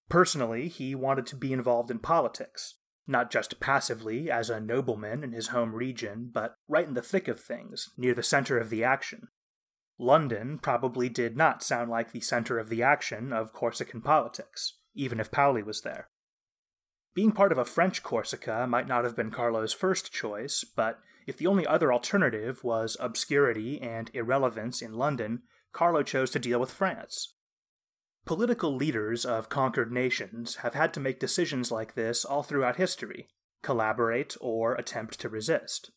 Personally, 0.08 0.66
he 0.66 0.96
wanted 0.96 1.26
to 1.26 1.36
be 1.36 1.52
involved 1.52 1.88
in 1.88 2.00
politics, 2.00 2.74
not 3.06 3.30
just 3.30 3.60
passively 3.60 4.28
as 4.28 4.50
a 4.50 4.58
nobleman 4.58 5.22
in 5.22 5.30
his 5.30 5.46
home 5.46 5.72
region, 5.72 6.32
but 6.34 6.56
right 6.66 6.88
in 6.88 6.94
the 6.94 7.02
thick 7.02 7.28
of 7.28 7.38
things, 7.38 7.90
near 7.96 8.14
the 8.14 8.24
center 8.24 8.58
of 8.58 8.68
the 8.68 8.82
action. 8.82 9.28
London 9.96 10.58
probably 10.58 11.08
did 11.08 11.36
not 11.36 11.62
sound 11.62 11.88
like 11.88 12.10
the 12.10 12.20
center 12.20 12.58
of 12.58 12.68
the 12.68 12.82
action 12.82 13.32
of 13.32 13.52
Corsican 13.52 14.02
politics, 14.02 14.78
even 14.96 15.20
if 15.20 15.30
Paoli 15.30 15.62
was 15.62 15.82
there. 15.82 16.08
Being 17.14 17.30
part 17.30 17.52
of 17.52 17.58
a 17.58 17.64
French 17.64 18.02
Corsica 18.02 18.66
might 18.66 18.88
not 18.88 19.04
have 19.04 19.14
been 19.14 19.30
Carlo's 19.30 19.72
first 19.72 20.12
choice, 20.12 20.64
but 20.64 20.98
if 21.28 21.38
the 21.38 21.46
only 21.46 21.64
other 21.64 21.92
alternative 21.92 22.64
was 22.64 22.96
obscurity 22.98 23.80
and 23.80 24.10
irrelevance 24.14 24.82
in 24.82 24.94
London, 24.94 25.42
Carlo 25.72 26.02
chose 26.02 26.30
to 26.30 26.38
deal 26.38 26.58
with 26.58 26.70
France. 26.70 27.34
Political 28.24 28.74
leaders 28.74 29.24
of 29.24 29.48
conquered 29.48 29.92
nations 29.92 30.56
have 30.56 30.74
had 30.74 30.92
to 30.94 31.00
make 31.00 31.18
decisions 31.18 31.70
like 31.72 31.94
this 31.94 32.24
all 32.24 32.42
throughout 32.42 32.76
history 32.76 33.28
collaborate 33.62 34.36
or 34.40 34.74
attempt 34.74 35.20
to 35.20 35.28
resist. 35.28 35.90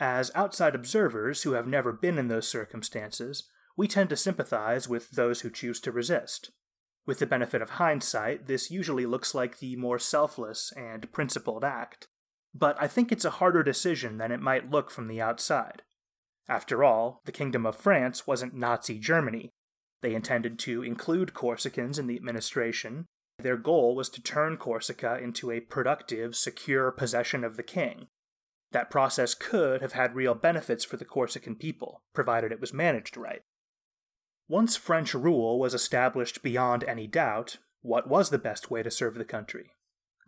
As 0.00 0.30
outside 0.34 0.74
observers 0.74 1.42
who 1.42 1.52
have 1.52 1.66
never 1.66 1.92
been 1.92 2.18
in 2.18 2.28
those 2.28 2.48
circumstances, 2.48 3.44
we 3.76 3.86
tend 3.86 4.10
to 4.10 4.16
sympathize 4.16 4.88
with 4.88 5.10
those 5.10 5.40
who 5.40 5.50
choose 5.50 5.80
to 5.80 5.92
resist. 5.92 6.50
With 7.06 7.18
the 7.18 7.26
benefit 7.26 7.62
of 7.62 7.70
hindsight, 7.70 8.46
this 8.46 8.70
usually 8.70 9.06
looks 9.06 9.34
like 9.34 9.58
the 9.58 9.76
more 9.76 9.98
selfless 9.98 10.72
and 10.76 11.10
principled 11.12 11.64
act. 11.64 12.08
But 12.54 12.76
I 12.80 12.86
think 12.86 13.10
it's 13.10 13.24
a 13.24 13.30
harder 13.30 13.62
decision 13.62 14.18
than 14.18 14.30
it 14.30 14.40
might 14.40 14.70
look 14.70 14.90
from 14.90 15.08
the 15.08 15.20
outside. 15.20 15.82
After 16.48 16.82
all, 16.82 17.20
the 17.24 17.32
Kingdom 17.32 17.64
of 17.66 17.76
France 17.76 18.26
wasn't 18.26 18.54
Nazi 18.54 18.98
Germany. 18.98 19.50
They 20.00 20.14
intended 20.14 20.58
to 20.60 20.82
include 20.82 21.34
Corsicans 21.34 21.98
in 21.98 22.06
the 22.06 22.16
administration. 22.16 23.06
Their 23.38 23.56
goal 23.56 23.94
was 23.94 24.08
to 24.10 24.22
turn 24.22 24.56
Corsica 24.56 25.18
into 25.22 25.50
a 25.50 25.60
productive, 25.60 26.36
secure 26.36 26.90
possession 26.90 27.44
of 27.44 27.56
the 27.56 27.62
king. 27.62 28.08
That 28.72 28.90
process 28.90 29.34
could 29.34 29.82
have 29.82 29.92
had 29.92 30.14
real 30.14 30.34
benefits 30.34 30.84
for 30.84 30.96
the 30.96 31.04
Corsican 31.04 31.56
people, 31.56 32.02
provided 32.14 32.52
it 32.52 32.60
was 32.60 32.72
managed 32.72 33.16
right. 33.16 33.42
Once 34.48 34.76
French 34.76 35.14
rule 35.14 35.58
was 35.58 35.74
established 35.74 36.42
beyond 36.42 36.84
any 36.84 37.06
doubt, 37.06 37.58
what 37.80 38.08
was 38.08 38.30
the 38.30 38.38
best 38.38 38.70
way 38.70 38.82
to 38.82 38.90
serve 38.90 39.14
the 39.14 39.24
country? 39.24 39.70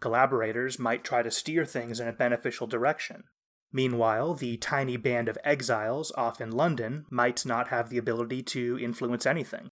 Collaborators 0.01 0.79
might 0.79 1.05
try 1.05 1.23
to 1.23 1.31
steer 1.31 1.65
things 1.65 2.01
in 2.01 2.09
a 2.09 2.13
beneficial 2.13 2.67
direction. 2.67 3.25
Meanwhile, 3.75 4.35
the 4.35 4.57
tiny 4.59 4.97
band 4.97 5.29
of 5.29 5.37
exiles 5.43 6.13
off 6.17 6.41
in 6.41 6.53
London 6.53 7.07
might 7.11 7.45
not 7.45 7.69
have 7.69 7.91
the 7.91 7.99
ability 7.99 8.41
to 8.45 8.79
influence 8.81 9.27
anything. 9.27 9.69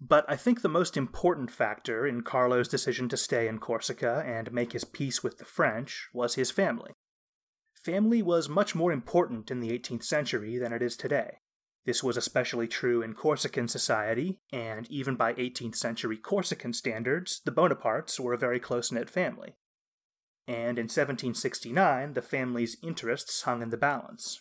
But 0.00 0.24
I 0.28 0.34
think 0.34 0.60
the 0.60 0.68
most 0.68 0.96
important 0.96 1.52
factor 1.52 2.08
in 2.08 2.22
Carlo's 2.22 2.66
decision 2.66 3.08
to 3.10 3.16
stay 3.16 3.46
in 3.46 3.60
Corsica 3.60 4.24
and 4.26 4.52
make 4.52 4.72
his 4.72 4.84
peace 4.84 5.22
with 5.22 5.38
the 5.38 5.44
French 5.44 6.08
was 6.12 6.34
his 6.34 6.50
family. 6.50 6.90
Family 7.72 8.20
was 8.20 8.48
much 8.48 8.74
more 8.74 8.90
important 8.90 9.48
in 9.48 9.60
the 9.60 9.70
18th 9.70 10.02
century 10.02 10.58
than 10.58 10.72
it 10.72 10.82
is 10.82 10.96
today. 10.96 11.38
This 11.86 12.02
was 12.02 12.16
especially 12.16 12.66
true 12.66 13.00
in 13.00 13.14
Corsican 13.14 13.68
society, 13.68 14.40
and 14.52 14.90
even 14.90 15.14
by 15.14 15.34
18th 15.34 15.76
century 15.76 16.16
Corsican 16.16 16.72
standards, 16.72 17.40
the 17.44 17.52
Bonapartes 17.52 18.18
were 18.18 18.32
a 18.32 18.38
very 18.38 18.58
close 18.58 18.90
knit 18.90 19.08
family. 19.08 19.54
And 20.46 20.78
in 20.78 20.84
1769, 20.84 22.12
the 22.12 22.22
family's 22.22 22.76
interests 22.82 23.42
hung 23.42 23.62
in 23.62 23.70
the 23.70 23.76
balance. 23.76 24.40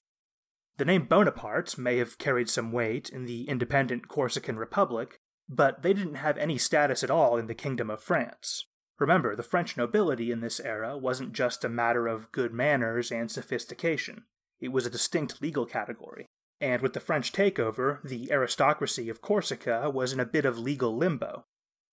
The 0.78 0.86
name 0.86 1.06
Bonaparte 1.06 1.78
may 1.78 1.98
have 1.98 2.18
carried 2.18 2.50
some 2.50 2.72
weight 2.72 3.10
in 3.10 3.26
the 3.26 3.48
independent 3.48 4.08
Corsican 4.08 4.58
Republic, 4.58 5.20
but 5.48 5.82
they 5.82 5.94
didn't 5.94 6.16
have 6.16 6.38
any 6.38 6.58
status 6.58 7.04
at 7.04 7.12
all 7.12 7.38
in 7.38 7.48
the 7.48 7.56
Kingdom 7.56 7.90
of 7.90 8.02
France. 8.02 8.66
Remember, 9.00 9.36
the 9.36 9.44
French 9.44 9.78
nobility 9.78 10.32
in 10.32 10.42
this 10.42 10.60
era 10.60 10.98
wasn't 10.98 11.34
just 11.34 11.64
a 11.64 11.70
matter 11.70 12.08
of 12.08 12.32
good 12.32 12.54
manners 12.54 13.12
and 13.12 13.30
sophistication, 13.30 14.26
it 14.60 14.72
was 14.72 14.86
a 14.86 14.90
distinct 14.90 15.42
legal 15.42 15.66
category. 15.66 16.26
And 16.62 16.82
with 16.82 16.94
the 16.94 17.02
French 17.02 17.34
takeover, 17.34 18.02
the 18.02 18.32
aristocracy 18.32 19.10
of 19.10 19.22
Corsica 19.22 19.90
was 19.90 20.14
in 20.14 20.20
a 20.22 20.26
bit 20.26 20.46
of 20.46 20.58
legal 20.58 20.96
limbo. 20.96 21.44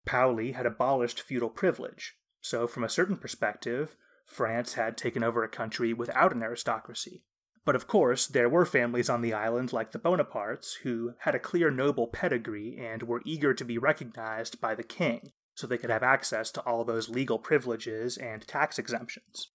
Paoli 0.07 0.52
had 0.52 0.67
abolished 0.67 1.21
feudal 1.21 1.50
privilege, 1.50 2.14
so 2.40 2.66
from 2.66 2.85
a 2.85 2.88
certain 2.88 3.16
perspective, 3.16 3.97
France 4.25 4.75
had 4.75 4.97
taken 4.97 5.23
over 5.23 5.42
a 5.42 5.49
country 5.49 5.92
without 5.92 6.35
an 6.35 6.42
aristocracy. 6.42 7.25
But 7.64 7.76
of 7.76 7.87
course, 7.87 8.26
there 8.26 8.49
were 8.49 8.64
families 8.64 9.11
on 9.11 9.20
the 9.20 9.35
island 9.35 9.73
like 9.73 9.92
the 9.92 9.99
Bonapartes 9.99 10.78
who 10.82 11.14
had 11.20 11.35
a 11.35 11.40
clear 11.40 11.70
noble 11.70 12.09
pedigree 12.09 12.78
and 12.78 13.02
were 13.02 13.23
eager 13.25 13.52
to 13.54 13.64
be 13.64 13.78
recognized 13.78 14.61
by 14.61 14.75
the 14.75 14.82
king 14.82 15.32
so 15.54 15.66
they 15.66 15.78
could 15.78 15.90
have 15.90 16.02
access 16.02 16.50
to 16.52 16.61
all 16.62 16.85
those 16.85 17.11
legal 17.11 17.38
privileges 17.38 18.16
and 18.16 18.47
tax 18.49 18.78
exemptions. 18.78 19.50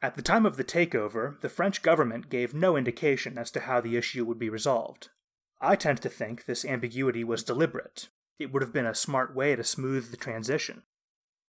At 0.00 0.16
the 0.16 0.22
time 0.22 0.46
of 0.46 0.56
the 0.56 0.64
takeover, 0.64 1.40
the 1.40 1.48
French 1.48 1.82
government 1.82 2.30
gave 2.30 2.54
no 2.54 2.76
indication 2.76 3.36
as 3.36 3.50
to 3.52 3.60
how 3.60 3.80
the 3.80 3.96
issue 3.96 4.24
would 4.24 4.38
be 4.38 4.48
resolved. 4.48 5.08
I 5.60 5.76
tend 5.76 6.02
to 6.02 6.08
think 6.08 6.44
this 6.44 6.64
ambiguity 6.64 7.24
was 7.24 7.42
deliberate. 7.42 8.08
It 8.38 8.52
would 8.52 8.62
have 8.62 8.72
been 8.72 8.86
a 8.86 8.94
smart 8.94 9.34
way 9.34 9.54
to 9.54 9.64
smooth 9.64 10.10
the 10.10 10.16
transition. 10.16 10.82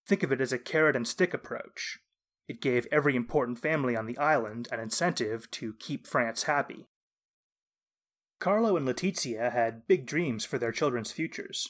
Think 0.07 0.23
of 0.23 0.31
it 0.31 0.41
as 0.41 0.53
a 0.53 0.59
carrot 0.59 0.95
and 0.95 1.07
stick 1.07 1.33
approach. 1.33 1.99
It 2.47 2.61
gave 2.61 2.87
every 2.91 3.15
important 3.15 3.59
family 3.59 3.95
on 3.95 4.05
the 4.05 4.17
island 4.17 4.67
an 4.71 4.79
incentive 4.79 5.49
to 5.51 5.73
keep 5.73 6.05
France 6.05 6.43
happy. 6.43 6.87
Carlo 8.39 8.77
and 8.77 8.87
Letizia 8.87 9.51
had 9.51 9.87
big 9.87 10.05
dreams 10.05 10.45
for 10.45 10.57
their 10.57 10.71
children's 10.71 11.11
futures. 11.11 11.67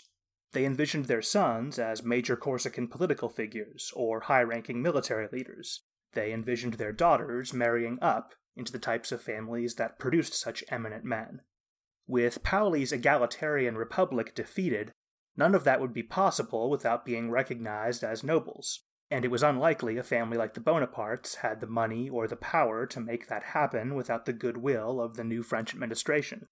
They 0.52 0.66
envisioned 0.66 1.06
their 1.06 1.22
sons 1.22 1.80
as 1.80 2.04
major 2.04 2.36
Corsican 2.36 2.88
political 2.88 3.30
figures 3.30 3.92
or 3.96 4.22
high 4.22 4.44
ranking 4.44 4.82
military 4.82 5.28
leaders, 5.32 5.84
they 6.16 6.32
envisioned 6.34 6.76
their 6.76 6.94
daughters 6.94 7.54
marrying 7.54 8.00
up 8.02 8.34
into 8.56 8.72
the 8.72 8.80
types 8.80 9.12
of 9.12 9.22
families 9.22 9.76
that 9.76 10.00
produced 10.00 10.34
such 10.34 10.64
eminent 10.70 11.04
men. 11.04 11.42
With 12.08 12.42
Paoli's 12.42 12.92
egalitarian 12.92 13.78
republic 13.78 14.34
defeated, 14.34 14.94
none 15.38 15.56
of 15.56 15.64
that 15.64 15.82
would 15.82 15.94
be 15.94 16.04
possible 16.04 16.70
without 16.70 17.06
being 17.06 17.30
recognized 17.30 18.04
as 18.04 18.24
nobles, 18.24 18.82
and 19.12 19.24
it 19.24 19.32
was 19.32 19.44
unlikely 19.44 19.98
a 19.98 20.04
family 20.04 20.38
like 20.38 20.54
the 20.54 20.60
Bonapartes 20.60 21.36
had 21.36 21.62
the 21.62 21.68
money 21.68 22.10
or 22.10 22.28
the 22.28 22.36
power 22.36 22.86
to 22.86 23.00
make 23.00 23.28
that 23.28 23.44
happen 23.44 23.96
without 23.96 24.26
the 24.26 24.34
goodwill 24.34 25.00
of 25.00 25.16
the 25.16 25.24
new 25.24 25.44
French 25.44 25.74
administration. 25.74 26.48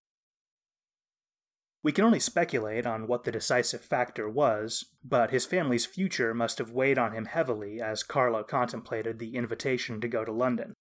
We 1.84 1.92
can 1.92 2.06
only 2.06 2.20
speculate 2.20 2.86
on 2.86 3.08
what 3.08 3.25
the 3.25 3.32
decisive 3.32 3.82
factor 3.82 4.30
was, 4.30 4.86
but 5.04 5.32
his 5.32 5.46
family's 5.46 5.86
future 5.86 6.34
must 6.34 6.58
have 6.60 6.72
weighed 6.72 6.98
on 6.98 7.12
him 7.12 7.25
heavily 7.25 7.82
as 7.82 8.04
Carlo 8.04 8.44
contemplated 8.44 9.20
the 9.20 9.36
invitation 9.36 10.00
to 10.00 10.08
go 10.08 10.24
to 10.24 10.32
London. 10.32 10.74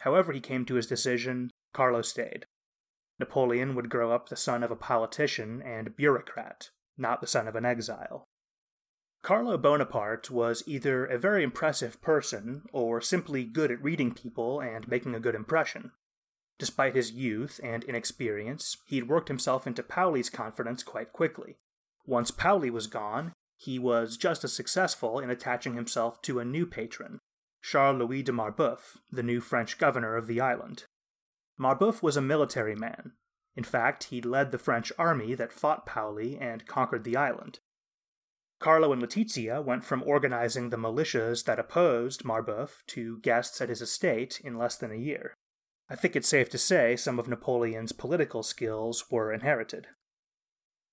However, 0.00 0.32
he 0.32 0.40
came 0.40 0.64
to 0.64 0.74
his 0.74 0.88
decision, 0.88 1.50
Carlo 1.72 2.02
stayed. 2.02 2.46
Napoleon 3.20 3.76
would 3.76 3.90
grow 3.90 4.10
up 4.10 4.28
the 4.28 4.36
son 4.36 4.64
of 4.64 4.72
a 4.72 4.76
politician 4.76 5.62
and 5.62 5.96
bureaucrat, 5.96 6.70
not 6.98 7.20
the 7.20 7.26
son 7.26 7.48
of 7.48 7.56
an 7.56 7.64
exile. 7.64 8.24
Carlo 9.22 9.58
Bonaparte 9.58 10.30
was 10.30 10.62
either 10.66 11.04
a 11.04 11.18
very 11.18 11.42
impressive 11.42 12.00
person 12.00 12.62
or 12.72 13.00
simply 13.00 13.44
good 13.44 13.70
at 13.70 13.82
reading 13.82 14.12
people 14.12 14.60
and 14.60 14.88
making 14.88 15.14
a 15.14 15.20
good 15.20 15.34
impression. 15.34 15.92
Despite 16.58 16.94
his 16.94 17.12
youth 17.12 17.60
and 17.62 17.84
inexperience, 17.84 18.76
he'd 18.86 19.08
worked 19.08 19.28
himself 19.28 19.66
into 19.66 19.82
Paoli's 19.82 20.30
confidence 20.30 20.82
quite 20.82 21.12
quickly. 21.12 21.56
Once 22.06 22.30
Paoli 22.30 22.70
was 22.70 22.86
gone, 22.86 23.32
he 23.56 23.78
was 23.78 24.16
just 24.16 24.44
as 24.44 24.52
successful 24.52 25.18
in 25.18 25.30
attaching 25.30 25.74
himself 25.74 26.22
to 26.22 26.38
a 26.38 26.44
new 26.44 26.64
patron, 26.64 27.18
Charles 27.62 27.98
Louis 27.98 28.22
de 28.22 28.32
Marbeuf, 28.32 28.98
the 29.10 29.22
new 29.22 29.40
French 29.40 29.78
governor 29.78 30.16
of 30.16 30.26
the 30.26 30.40
island. 30.40 30.84
Marbeuf 31.58 32.02
was 32.02 32.16
a 32.16 32.22
military 32.22 32.76
man. 32.76 33.12
In 33.58 33.64
fact, 33.64 34.04
he 34.04 34.22
led 34.22 34.52
the 34.52 34.56
French 34.56 34.92
army 35.00 35.34
that 35.34 35.52
fought 35.52 35.84
Paoli 35.84 36.38
and 36.38 36.64
conquered 36.68 37.02
the 37.02 37.16
island. 37.16 37.58
Carlo 38.60 38.92
and 38.92 39.02
Letizia 39.02 39.60
went 39.60 39.84
from 39.84 40.04
organizing 40.04 40.70
the 40.70 40.76
militias 40.76 41.42
that 41.42 41.58
opposed 41.58 42.22
Marbeuf 42.22 42.84
to 42.86 43.18
guests 43.18 43.60
at 43.60 43.68
his 43.68 43.82
estate 43.82 44.40
in 44.44 44.56
less 44.56 44.76
than 44.76 44.92
a 44.92 44.96
year. 45.10 45.34
I 45.90 45.96
think 45.96 46.14
it's 46.14 46.28
safe 46.28 46.48
to 46.50 46.56
say 46.56 46.94
some 46.94 47.18
of 47.18 47.26
Napoleon's 47.26 47.90
political 47.90 48.44
skills 48.44 49.10
were 49.10 49.32
inherited. 49.32 49.88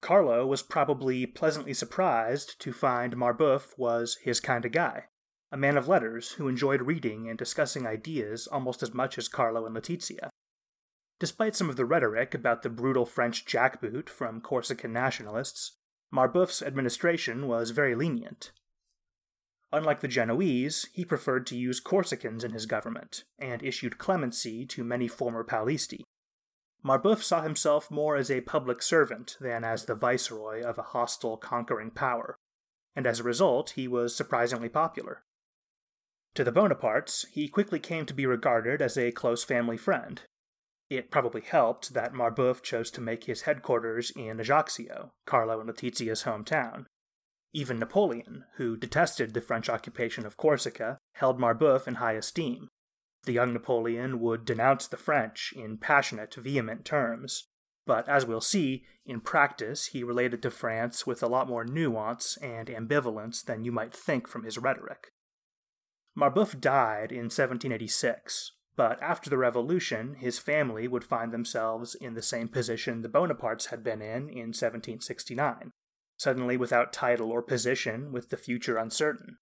Carlo 0.01 0.48
was 0.48 0.63
probably 0.63 1.27
pleasantly 1.27 1.75
surprised 1.75 2.60
to 2.62 2.74
find 2.74 3.15
Marbeuf 3.15 3.77
was 3.77 4.17
his 4.24 4.39
kind 4.39 4.65
of 4.65 4.72
guy, 4.72 5.05
a 5.51 5.57
man 5.57 5.77
of 5.77 5.88
letters 5.88 6.31
who 6.31 6.48
enjoyed 6.48 6.81
reading 6.81 7.29
and 7.29 7.38
discussing 7.38 7.86
ideas 7.86 8.48
almost 8.48 8.81
as 8.81 8.91
much 8.91 9.19
as 9.19 9.27
Carlo 9.27 9.67
and 9.67 9.75
Letizia. 9.75 10.29
Despite 11.19 11.55
some 11.55 11.69
of 11.69 11.75
the 11.75 11.86
rhetoric 11.86 12.34
about 12.34 12.62
the 12.62 12.69
brutal 12.69 13.05
French 13.05 13.45
jackboot 13.45 14.10
from 14.10 14.41
Corsican 14.41 14.91
nationalists, 14.91 15.77
Marbeuf's 16.12 16.62
administration 16.62 17.48
was 17.48 17.72
very 17.72 17.95
lenient, 17.95 18.51
Unlike 19.75 20.00
the 20.00 20.07
Genoese, 20.07 20.86
he 20.93 21.03
preferred 21.03 21.45
to 21.48 21.57
use 21.57 21.81
Corsicans 21.81 22.45
in 22.45 22.51
his 22.51 22.65
government, 22.65 23.25
and 23.38 23.62
issued 23.62 23.98
clemency 23.98 24.65
to 24.67 24.86
many 24.86 25.10
former 25.10 25.43
Paolisti. 25.43 26.03
Marbeuf 26.81 27.22
saw 27.22 27.41
himself 27.41 27.91
more 27.91 28.15
as 28.15 28.31
a 28.31 28.39
public 28.39 28.81
servant 28.81 29.36
than 29.41 29.65
as 29.65 29.84
the 29.84 29.93
viceroy 29.93 30.62
of 30.62 30.77
a 30.77 30.93
hostile 30.93 31.36
conquering 31.36 31.91
power, 31.91 32.38
and 32.95 33.05
as 33.05 33.19
a 33.19 33.24
result, 33.24 33.72
he 33.72 33.86
was 33.86 34.15
surprisingly 34.15 34.69
popular. 34.69 35.24
To 36.36 36.45
the 36.45 36.53
Bonapartes, 36.53 37.25
he 37.31 37.50
quickly 37.50 37.79
came 37.79 38.05
to 38.05 38.13
be 38.13 38.25
regarded 38.25 38.81
as 38.81 38.98
a 38.98 39.12
close 39.12 39.43
family 39.43 39.77
friend. 39.77 40.22
It 40.89 41.09
probably 41.09 41.41
helped 41.41 41.93
that 41.93 42.13
Marbeuf 42.13 42.61
chose 42.61 42.91
to 42.91 43.01
make 43.01 43.23
his 43.23 43.43
headquarters 43.43 44.11
in 44.15 44.39
Ajaccio, 44.39 45.13
Carlo 45.25 45.59
and 45.59 45.67
Letizia's 45.67 46.23
hometown, 46.23 46.85
even 47.53 47.79
Napoleon, 47.79 48.43
who 48.57 48.75
detested 48.75 49.33
the 49.33 49.41
French 49.41 49.69
occupation 49.69 50.25
of 50.25 50.37
Corsica, 50.37 50.97
held 51.13 51.39
Marbeuf 51.39 51.87
in 51.87 51.95
high 51.95 52.13
esteem. 52.13 52.67
The 53.23 53.31
young 53.31 53.53
Napoleon 53.53 54.19
would 54.19 54.45
denounce 54.45 54.87
the 54.87 54.97
French 54.97 55.53
in 55.55 55.77
passionate, 55.77 56.35
vehement 56.35 56.85
terms, 56.85 57.47
but 57.85 58.07
as 58.09 58.25
we'll 58.25 58.41
see, 58.41 58.83
in 59.05 59.21
practice 59.21 59.87
he 59.87 60.03
related 60.03 60.41
to 60.43 60.51
France 60.51 61.07
with 61.07 61.23
a 61.23 61.27
lot 61.27 61.47
more 61.47 61.63
nuance 61.63 62.37
and 62.37 62.67
ambivalence 62.67 63.43
than 63.43 63.63
you 63.63 63.71
might 63.71 63.93
think 63.93 64.27
from 64.27 64.43
his 64.43 64.57
rhetoric. 64.57 65.11
Marbeuf 66.15 66.59
died 66.59 67.11
in 67.11 67.25
1786, 67.25 68.51
but 68.75 69.01
after 69.01 69.29
the 69.29 69.38
Revolution, 69.38 70.15
his 70.15 70.39
family 70.39 70.88
would 70.88 71.03
find 71.03 71.32
themselves 71.32 71.96
in 71.96 72.13
the 72.13 72.22
same 72.22 72.48
position 72.48 73.01
the 73.01 73.10
Bonapartes 73.10 73.67
had 73.67 73.84
been 73.84 74.01
in 74.01 74.29
in 74.29 74.51
1769 74.53 75.72
suddenly 76.17 76.58
without 76.58 76.94
title 76.94 77.32
or 77.32 77.41
position, 77.41 78.12
with 78.12 78.29
the 78.29 78.38
future 78.38 78.77
uncertain. 78.77 79.38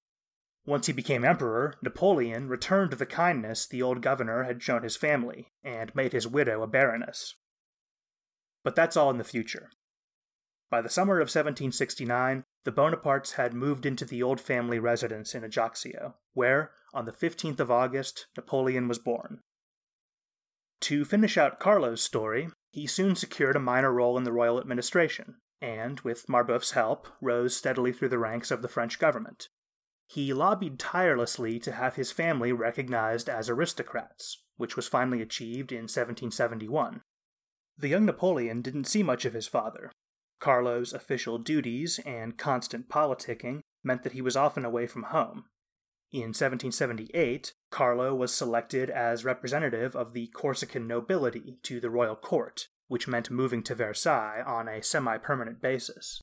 Once 0.65 0.87
he 0.87 0.93
became 0.93 1.25
emperor, 1.25 1.75
Napoleon 1.81 2.47
returned 2.47 2.93
the 2.93 3.05
kindness 3.05 3.67
the 3.67 3.81
old 3.81 4.01
governor 4.01 4.43
had 4.43 4.63
shown 4.63 4.83
his 4.83 4.95
family 4.95 5.51
and 5.63 5.93
made 5.93 6.13
his 6.13 6.27
widow 6.27 6.63
a 6.63 6.67
baroness. 6.67 7.35
But 8.63 8.75
that's 8.75 8.95
all 8.95 9.09
in 9.09 9.17
the 9.17 9.23
future. 9.23 9.69
By 10.69 10.81
the 10.81 10.89
summer 10.89 11.15
of 11.15 11.27
1769, 11.27 12.45
the 12.63 12.71
Bonapartes 12.71 13.33
had 13.33 13.53
moved 13.53 13.85
into 13.85 14.05
the 14.05 14.23
old 14.23 14.39
family 14.39 14.79
residence 14.79 15.35
in 15.35 15.43
Ajaccio, 15.43 16.15
where, 16.33 16.71
on 16.93 17.05
the 17.05 17.11
15th 17.11 17.59
of 17.59 17.71
August, 17.71 18.27
Napoleon 18.37 18.87
was 18.87 18.99
born. 18.99 19.39
To 20.81 21.05
finish 21.05 21.37
out 21.37 21.59
Carlo's 21.59 22.01
story, 22.01 22.49
he 22.71 22.87
soon 22.87 23.15
secured 23.15 23.55
a 23.55 23.59
minor 23.59 23.91
role 23.91 24.17
in 24.17 24.23
the 24.23 24.31
royal 24.31 24.59
administration, 24.59 25.37
and, 25.61 25.99
with 26.01 26.27
Marbeuf's 26.27 26.71
help, 26.71 27.07
rose 27.21 27.55
steadily 27.55 27.93
through 27.93 28.09
the 28.09 28.19
ranks 28.19 28.51
of 28.51 28.61
the 28.61 28.67
French 28.67 28.99
government. 28.99 29.47
He 30.07 30.33
lobbied 30.33 30.79
tirelessly 30.79 31.59
to 31.59 31.71
have 31.71 31.95
his 31.95 32.11
family 32.11 32.51
recognized 32.51 33.29
as 33.29 33.49
aristocrats, 33.49 34.43
which 34.57 34.75
was 34.75 34.87
finally 34.87 35.21
achieved 35.21 35.71
in 35.71 35.83
1771. 35.83 37.01
The 37.77 37.87
young 37.87 38.05
Napoleon 38.05 38.61
didn't 38.61 38.85
see 38.85 39.03
much 39.03 39.25
of 39.25 39.33
his 39.33 39.47
father. 39.47 39.91
Carlo's 40.39 40.93
official 40.93 41.37
duties 41.37 41.99
and 42.05 42.37
constant 42.37 42.89
politicking 42.89 43.61
meant 43.83 44.03
that 44.03 44.11
he 44.11 44.21
was 44.21 44.35
often 44.35 44.65
away 44.65 44.85
from 44.85 45.03
home. 45.03 45.45
In 46.13 46.29
1778, 46.29 47.53
Carlo 47.71 48.13
was 48.13 48.31
selected 48.31 48.91
as 48.91 49.25
representative 49.25 49.95
of 49.95 50.13
the 50.13 50.27
Corsican 50.27 50.85
nobility 50.87 51.57
to 51.63 51.79
the 51.79 51.89
royal 51.89 52.15
court, 52.15 52.67
which 52.87 53.07
meant 53.07 53.31
moving 53.31 53.63
to 53.63 53.73
Versailles 53.73 54.43
on 54.45 54.67
a 54.67 54.83
semi 54.83 55.17
permanent 55.17 55.59
basis. 55.59 56.21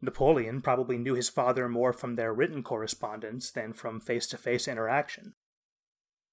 Napoleon 0.00 0.62
probably 0.62 0.98
knew 0.98 1.14
his 1.14 1.28
father 1.28 1.68
more 1.68 1.92
from 1.92 2.14
their 2.14 2.32
written 2.32 2.62
correspondence 2.62 3.50
than 3.50 3.72
from 3.72 3.98
face 3.98 4.28
to 4.28 4.38
face 4.38 4.68
interaction. 4.68 5.34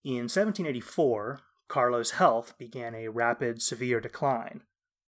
In 0.03 0.29
1784, 0.29 1.39
Carlo's 1.67 2.11
health 2.11 2.55
began 2.59 2.93
a 2.93 3.07
rapid, 3.07 3.63
severe 3.63 3.99
decline, 3.99 4.61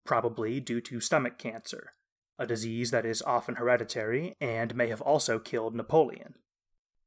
probably 0.04 0.60
due 0.60 0.82
to 0.82 1.00
stomach 1.00 1.38
cancer, 1.38 1.94
a 2.40 2.48
disease 2.48 2.90
that 2.90 3.06
is 3.06 3.22
often 3.22 3.56
hereditary 3.56 4.36
and 4.42 4.76
may 4.76 4.88
have 4.88 5.02
also 5.02 5.38
killed 5.38 5.76
Napoleon. 5.76 6.34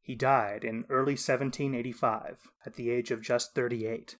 He 0.04 0.14
died 0.14 0.64
in 0.64 0.84
early 0.90 1.14
1785 1.14 2.50
at 2.66 2.74
the 2.74 2.90
age 2.90 3.10
of 3.10 3.22
just 3.22 3.54
38. 3.54 4.18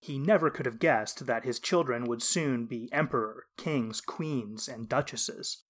He 0.00 0.18
never 0.18 0.48
could 0.48 0.64
have 0.64 0.78
guessed 0.78 1.26
that 1.26 1.44
his 1.44 1.60
children 1.60 2.04
would 2.04 2.22
soon 2.22 2.64
be 2.64 2.90
emperor, 2.92 3.44
kings, 3.58 4.00
queens, 4.00 4.68
and 4.68 4.88
duchesses. 4.88 5.64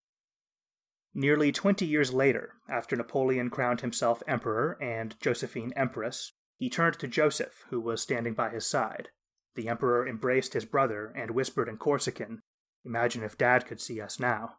Nearly 1.12 1.50
20 1.50 1.84
years 1.84 2.14
later, 2.14 2.54
after 2.68 2.94
Napoleon 2.94 3.50
crowned 3.50 3.80
himself 3.80 4.22
emperor 4.28 4.80
and 4.80 5.16
Josephine 5.20 5.72
empress, 5.74 6.32
he 6.56 6.70
turned 6.70 7.00
to 7.00 7.08
Joseph, 7.08 7.64
who 7.70 7.80
was 7.80 8.00
standing 8.00 8.32
by 8.32 8.50
his 8.50 8.64
side. 8.64 9.08
The 9.56 9.68
emperor 9.68 10.06
embraced 10.06 10.54
his 10.54 10.66
brother 10.66 11.12
and 11.16 11.32
whispered 11.32 11.68
in 11.68 11.78
Corsican, 11.78 12.42
Imagine 12.84 13.24
if 13.24 13.36
Dad 13.36 13.66
could 13.66 13.80
see 13.80 14.00
us 14.00 14.20
now. 14.20 14.58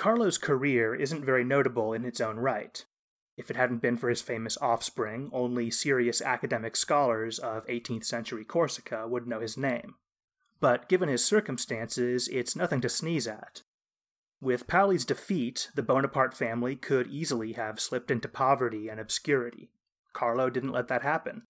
Carlo's 0.00 0.38
career 0.38 0.94
isn't 0.94 1.26
very 1.26 1.44
notable 1.44 1.92
in 1.92 2.06
its 2.06 2.22
own 2.22 2.38
right. 2.38 2.86
If 3.36 3.50
it 3.50 3.56
hadn't 3.56 3.82
been 3.82 3.98
for 3.98 4.08
his 4.08 4.22
famous 4.22 4.56
offspring, 4.56 5.28
only 5.30 5.70
serious 5.70 6.22
academic 6.22 6.74
scholars 6.74 7.38
of 7.38 7.66
18th 7.66 8.06
century 8.06 8.42
Corsica 8.42 9.06
would 9.06 9.28
know 9.28 9.40
his 9.40 9.58
name. 9.58 9.96
But 10.58 10.88
given 10.88 11.10
his 11.10 11.22
circumstances, 11.22 12.28
it's 12.28 12.56
nothing 12.56 12.80
to 12.80 12.88
sneeze 12.88 13.28
at. 13.28 13.60
With 14.40 14.66
Paoli's 14.66 15.04
defeat, 15.04 15.68
the 15.74 15.82
Bonaparte 15.82 16.32
family 16.32 16.76
could 16.76 17.08
easily 17.08 17.52
have 17.52 17.78
slipped 17.78 18.10
into 18.10 18.26
poverty 18.26 18.88
and 18.88 18.98
obscurity. 18.98 19.70
Carlo 20.14 20.48
didn't 20.48 20.72
let 20.72 20.88
that 20.88 21.02
happen. 21.02 21.42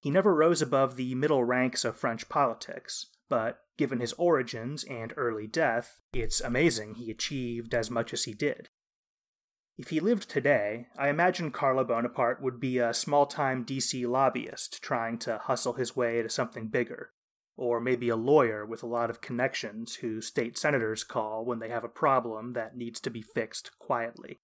He 0.00 0.10
never 0.10 0.34
rose 0.34 0.62
above 0.62 0.96
the 0.96 1.14
middle 1.14 1.44
ranks 1.44 1.84
of 1.84 1.98
French 1.98 2.30
politics, 2.30 3.08
but 3.28 3.60
given 3.76 4.00
his 4.00 4.12
origins 4.14 4.84
and 4.84 5.12
early 5.16 5.46
death, 5.46 6.00
it's 6.12 6.40
amazing 6.40 6.94
he 6.94 7.10
achieved 7.10 7.74
as 7.74 7.90
much 7.90 8.12
as 8.12 8.24
he 8.24 8.32
did. 8.34 8.68
If 9.78 9.90
he 9.90 10.00
lived 10.00 10.30
today, 10.30 10.86
I 10.96 11.08
imagine 11.08 11.50
Carlo 11.50 11.84
Bonaparte 11.84 12.40
would 12.40 12.58
be 12.58 12.78
a 12.78 12.94
small 12.94 13.26
time 13.26 13.64
DC 13.64 14.08
lobbyist 14.08 14.82
trying 14.82 15.18
to 15.18 15.38
hustle 15.38 15.74
his 15.74 15.94
way 15.94 16.22
to 16.22 16.30
something 16.30 16.68
bigger, 16.68 17.10
or 17.56 17.78
maybe 17.78 18.08
a 18.08 18.16
lawyer 18.16 18.64
with 18.64 18.82
a 18.82 18.86
lot 18.86 19.10
of 19.10 19.20
connections 19.20 19.96
who 19.96 20.22
state 20.22 20.56
senators 20.56 21.04
call 21.04 21.44
when 21.44 21.58
they 21.58 21.68
have 21.68 21.84
a 21.84 21.88
problem 21.88 22.54
that 22.54 22.76
needs 22.76 23.00
to 23.00 23.10
be 23.10 23.20
fixed 23.20 23.70
quietly. 23.78 24.40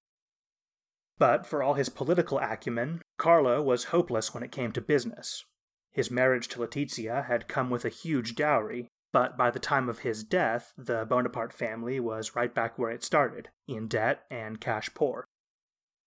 But 1.19 1.47
for 1.47 1.63
all 1.63 1.75
his 1.75 1.89
political 1.89 2.39
acumen, 2.39 3.01
Carlo 3.17 3.63
was 3.63 3.85
hopeless 3.85 4.35
when 4.35 4.43
it 4.43 4.53
came 4.53 4.73
to 4.73 4.81
business. 4.83 5.45
His 5.93 6.11
marriage 6.11 6.49
to 6.49 6.61
Letizia 6.61 7.27
had 7.27 7.49
come 7.49 7.69
with 7.69 7.85
a 7.85 7.91
huge 7.91 8.35
dowry, 8.35 8.89
but 9.13 9.37
by 9.37 9.51
the 9.51 9.59
time 9.59 9.89
of 9.89 10.01
his 10.01 10.25
death, 10.25 10.73
the 10.77 11.05
Bonaparte 11.05 11.53
family 11.53 12.01
was 12.01 12.35
right 12.35 12.55
back 12.55 12.79
where 12.79 12.91
it 12.91 13.05
started, 13.05 13.51
in 13.69 13.89
debt 13.89 14.25
and 14.31 14.61
cash 14.61 14.93
poor. 14.95 15.27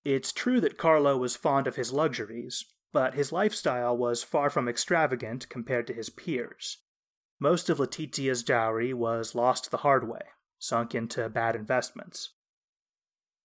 It's 0.03 0.33
true 0.33 0.59
that 0.61 0.77
Carlo 0.77 1.17
was 1.17 1.35
fond 1.35 1.67
of 1.67 1.75
his 1.75 1.93
luxuries, 1.93 2.65
but 2.91 3.13
his 3.13 3.31
lifestyle 3.31 3.95
was 3.95 4.23
far 4.23 4.49
from 4.49 4.67
extravagant 4.67 5.49
compared 5.49 5.85
to 5.87 5.93
his 5.93 6.09
peers. 6.09 6.79
Most 7.39 7.69
of 7.69 7.79
Letizia's 7.79 8.43
dowry 8.43 8.93
was 8.93 9.35
lost 9.35 9.69
the 9.69 9.77
hard 9.77 10.07
way, 10.07 10.21
sunk 10.57 10.95
into 10.95 11.29
bad 11.29 11.55
investments. 11.55 12.33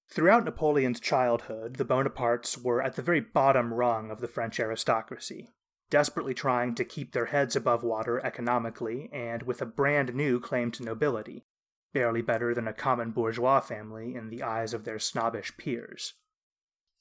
Throughout 0.09 0.45
Napoleon's 0.45 1.01
childhood, 1.01 1.77
the 1.77 1.85
Bonapartes 1.85 2.63
were 2.63 2.83
at 2.83 2.97
the 2.97 3.03
very 3.03 3.21
bottom 3.21 3.75
rung 3.75 4.11
of 4.11 4.21
the 4.21 4.29
French 4.29 4.59
aristocracy, 4.59 5.51
desperately 5.91 6.33
trying 6.35 6.75
to 6.77 6.85
keep 6.85 7.13
their 7.13 7.27
heads 7.27 7.57
above 7.57 7.83
water 7.83 8.25
economically 8.25 9.11
and 9.13 9.43
with 9.43 9.61
a 9.61 9.67
brand 9.67 10.15
new 10.15 10.41
claim 10.41 10.71
to 10.71 10.85
nobility, 10.85 11.45
barely 11.93 12.23
better 12.23 12.55
than 12.55 12.69
a 12.69 12.73
common 12.73 13.11
bourgeois 13.11 13.61
family 13.61 14.15
in 14.15 14.31
the 14.31 14.43
eyes 14.43 14.73
of 14.73 14.85
their 14.85 14.99
snobbish 14.99 15.57
peers. 15.57 16.15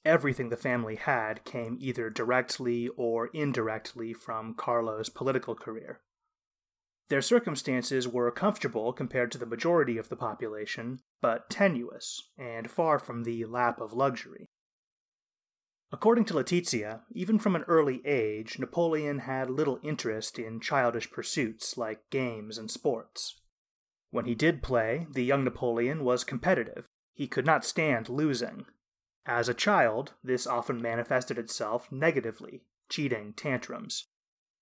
Everything 0.05 0.49
the 0.49 0.57
family 0.57 0.95
had 0.95 1.43
came 1.43 1.77
either 1.79 2.09
directly 2.09 2.87
or 2.97 3.27
indirectly 3.27 4.13
from 4.13 4.53
Carlo's 4.53 5.09
political 5.09 5.55
career. 5.55 6.01
Their 7.09 7.21
circumstances 7.21 8.07
were 8.07 8.31
comfortable 8.31 8.93
compared 8.93 9.31
to 9.31 9.37
the 9.37 9.45
majority 9.45 9.97
of 9.97 10.09
the 10.09 10.15
population, 10.15 10.99
but 11.21 11.49
tenuous 11.49 12.29
and 12.37 12.69
far 12.69 12.99
from 12.99 13.23
the 13.23 13.45
lap 13.45 13.81
of 13.81 13.93
luxury. 13.93 14.47
According 15.91 16.25
to 16.25 16.35
Letizia, 16.35 17.01
even 17.11 17.39
from 17.39 17.55
an 17.55 17.63
early 17.63 18.05
age, 18.05 18.59
Napoleon 18.59 19.19
had 19.19 19.49
little 19.49 19.79
interest 19.81 20.37
in 20.37 20.59
childish 20.59 21.09
pursuits 21.09 21.77
like 21.77 22.09
games 22.11 22.59
and 22.59 22.69
sports. 22.69 23.41
When 24.11 24.25
he 24.25 24.35
did 24.35 24.61
play, 24.61 25.07
the 25.09 25.23
young 25.23 25.43
Napoleon 25.43 26.03
was 26.03 26.23
competitive. 26.23 26.85
He 27.13 27.27
could 27.27 27.45
not 27.45 27.65
stand 27.65 28.07
losing. 28.07 28.65
As 29.25 29.49
a 29.49 29.53
child, 29.53 30.13
this 30.23 30.45
often 30.47 30.81
manifested 30.81 31.37
itself 31.37 31.91
negatively, 31.91 32.63
cheating, 32.89 33.33
tantrums. 33.33 34.05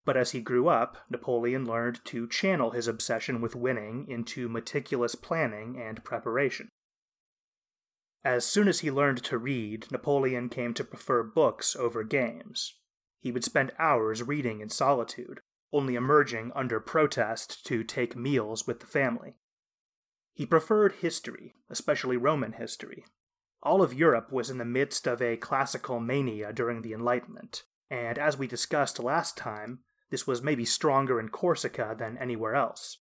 But 0.06 0.16
as 0.18 0.32
he 0.32 0.40
grew 0.40 0.70
up, 0.70 0.98
Napoleon 1.10 1.66
learned 1.66 2.04
to 2.06 2.30
channel 2.30 2.72
his 2.72 2.88
obsession 2.88 3.42
with 3.42 3.56
winning 3.56 4.08
into 4.08 4.48
meticulous 4.48 5.16
planning 5.16 5.78
and 5.78 6.04
preparation. 6.06 6.70
As 8.28 8.46
soon 8.46 8.68
as 8.68 8.82
he 8.82 8.92
learned 8.92 9.24
to 9.24 9.38
read, 9.38 9.90
Napoleon 9.90 10.50
came 10.50 10.74
to 10.74 10.84
prefer 10.84 11.24
books 11.24 11.78
over 11.78 12.04
games. 12.04 12.74
He 13.22 13.32
would 13.32 13.46
spend 13.46 13.72
hours 13.80 14.22
reading 14.22 14.60
in 14.60 14.68
solitude, 14.68 15.40
only 15.72 15.96
emerging 15.96 16.52
under 16.54 16.82
protest 16.82 17.66
to 17.68 17.86
take 17.86 18.18
meals 18.18 18.68
with 18.68 18.82
the 18.82 18.86
family. 18.86 19.38
He 20.34 20.46
preferred 20.46 20.96
history, 20.96 21.54
especially 21.70 22.18
Roman 22.18 22.52
history. 22.52 23.06
All 23.64 23.82
of 23.82 23.94
Europe 23.94 24.30
was 24.30 24.50
in 24.50 24.58
the 24.58 24.66
midst 24.66 25.08
of 25.08 25.22
a 25.22 25.38
classical 25.38 26.02
mania 26.02 26.52
during 26.52 26.82
the 26.82 26.92
Enlightenment, 26.92 27.64
and 27.90 28.20
as 28.20 28.38
we 28.38 28.46
discussed 28.46 29.00
last 29.00 29.38
time, 29.38 29.80
this 30.10 30.28
was 30.28 30.44
maybe 30.44 30.66
stronger 30.66 31.18
in 31.18 31.30
Corsica 31.30 31.96
than 31.98 32.18
anywhere 32.18 32.56
else. 32.56 32.98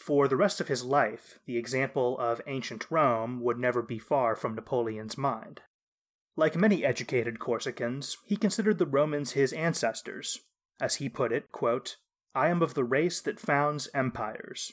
For 0.00 0.28
the 0.28 0.36
rest 0.36 0.62
of 0.62 0.68
his 0.68 0.82
life, 0.82 1.40
the 1.44 1.58
example 1.58 2.18
of 2.18 2.40
ancient 2.46 2.90
Rome 2.90 3.42
would 3.42 3.58
never 3.58 3.82
be 3.82 3.98
far 3.98 4.34
from 4.34 4.54
Napoleon's 4.54 5.18
mind. 5.18 5.60
Like 6.36 6.56
many 6.56 6.86
educated 6.86 7.38
Corsicans, 7.38 8.16
he 8.24 8.38
considered 8.38 8.78
the 8.78 8.86
Romans 8.86 9.32
his 9.32 9.52
ancestors. 9.52 10.40
As 10.80 10.96
he 10.96 11.10
put 11.10 11.32
it, 11.32 11.52
quote, 11.52 11.98
I 12.34 12.48
am 12.48 12.62
of 12.62 12.72
the 12.72 12.82
race 12.82 13.20
that 13.20 13.38
founds 13.38 13.90
empires. 13.92 14.72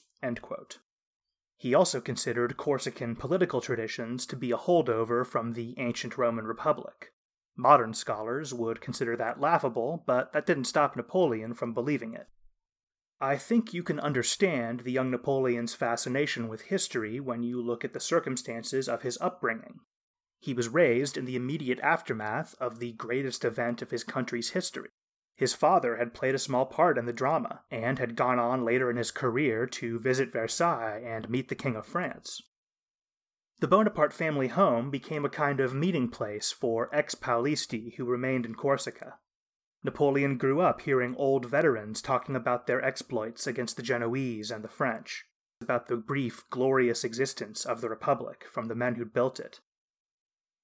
He 1.58 1.74
also 1.74 2.00
considered 2.00 2.56
Corsican 2.56 3.18
political 3.18 3.60
traditions 3.60 4.26
to 4.28 4.38
be 4.38 4.52
a 4.52 4.58
holdover 4.58 5.26
from 5.26 5.54
the 5.54 5.76
ancient 5.78 6.18
Roman 6.18 6.46
Republic. 6.46 7.12
Modern 7.58 7.94
scholars 7.94 8.54
would 8.54 8.80
consider 8.80 9.18
that 9.18 9.42
laughable, 9.42 10.04
but 10.08 10.32
that 10.32 10.46
didn't 10.46 10.66
stop 10.66 10.96
Napoleon 10.96 11.54
from 11.54 11.74
believing 11.74 12.14
it. 12.14 12.28
I 13.20 13.38
think 13.38 13.74
you 13.74 13.82
can 13.82 14.00
understand 14.00 14.82
the 14.82 14.92
young 14.92 15.10
Napoleon's 15.10 15.74
fascination 15.74 16.48
with 16.48 16.64
history 16.64 17.20
when 17.20 17.42
you 17.42 17.62
look 17.62 17.84
at 17.84 17.94
the 17.94 18.00
circumstances 18.00 18.88
of 18.88 19.02
his 19.02 19.18
upbringing. 19.20 19.80
He 20.40 20.54
was 20.54 20.70
raised 20.70 21.18
in 21.18 21.26
the 21.26 21.36
immediate 21.36 21.80
aftermath 21.80 22.54
of 22.60 22.78
the 22.78 22.92
greatest 22.94 23.44
event 23.44 23.82
of 23.82 23.90
his 23.90 24.04
country's 24.04 24.52
history. 24.52 24.90
His 25.36 25.56
father 25.56 25.98
had 25.98 26.14
played 26.14 26.36
a 26.36 26.40
small 26.40 26.66
part 26.66 26.98
in 26.98 27.06
the 27.06 27.14
drama, 27.14 27.62
and 27.72 28.00
had 28.00 28.16
gone 28.16 28.40
on 28.40 28.66
later 28.66 28.90
in 28.90 28.98
his 28.98 29.12
career 29.12 29.66
to 29.68 30.00
visit 30.00 30.32
Versailles 30.32 31.02
and 31.04 31.30
meet 31.30 31.50
the 31.50 31.56
King 31.56 31.76
of 31.76 31.86
France. 31.86 32.42
The 33.60 33.68
Bonaparte 33.68 34.14
family 34.14 34.48
home 34.50 34.92
became 34.92 35.26
a 35.26 35.30
kind 35.30 35.60
of 35.60 35.74
meeting 35.74 36.10
place 36.10 36.52
for 36.52 36.94
ex 36.94 37.16
Paolisti 37.16 37.96
who 37.96 38.06
remained 38.06 38.46
in 38.46 38.54
Corsica. 38.54 39.20
Napoleon 39.88 40.38
grew 40.38 40.60
up 40.60 40.82
hearing 40.82 41.16
old 41.16 41.46
veterans 41.46 42.02
talking 42.02 42.36
about 42.36 42.68
their 42.68 42.84
exploits 42.84 43.48
against 43.48 43.78
the 43.78 43.82
Genoese 43.82 44.52
and 44.52 44.62
the 44.62 44.68
French, 44.68 45.26
about 45.62 45.88
the 45.88 45.96
brief, 45.96 46.44
glorious 46.50 47.06
existence 47.06 47.64
of 47.64 47.80
the 47.80 47.88
Republic 47.88 48.44
from 48.52 48.68
the 48.68 48.76
men 48.76 48.96
who'd 48.96 49.14
built 49.14 49.40
it. 49.40 49.62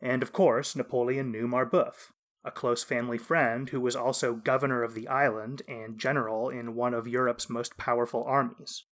And 0.01 0.21
of 0.21 0.33
course, 0.33 0.75
Napoleon 0.75 1.31
knew 1.31 1.47
Marbeuf, 1.47 2.11
a 2.43 2.51
close 2.51 2.83
family 2.83 3.17
friend 3.17 3.69
who 3.69 3.79
was 3.79 3.95
also 3.95 4.33
governor 4.33 4.83
of 4.83 4.93
the 4.93 5.07
island 5.07 5.61
and 5.69 5.97
general 5.97 6.49
in 6.49 6.75
one 6.75 6.93
of 6.93 7.07
Europe's 7.07 7.49
most 7.49 7.77
powerful 7.77 8.25
armies. 8.25 8.83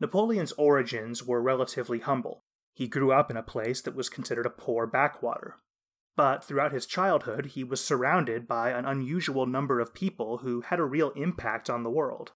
Napoleon's 0.00 0.50
origins 0.58 1.22
were 1.22 1.40
relatively 1.40 2.00
humble. 2.00 2.42
He 2.74 2.88
grew 2.88 3.12
up 3.12 3.30
in 3.30 3.36
a 3.36 3.42
place 3.44 3.80
that 3.82 3.94
was 3.94 4.08
considered 4.08 4.46
a 4.46 4.50
poor 4.50 4.84
backwater. 4.84 5.58
But 6.14 6.44
throughout 6.44 6.72
his 6.72 6.84
childhood, 6.84 7.46
he 7.46 7.64
was 7.64 7.82
surrounded 7.82 8.46
by 8.46 8.70
an 8.70 8.84
unusual 8.84 9.46
number 9.46 9.80
of 9.80 9.94
people 9.94 10.38
who 10.38 10.60
had 10.60 10.78
a 10.78 10.84
real 10.84 11.10
impact 11.10 11.70
on 11.70 11.82
the 11.82 11.90
world. 11.90 12.32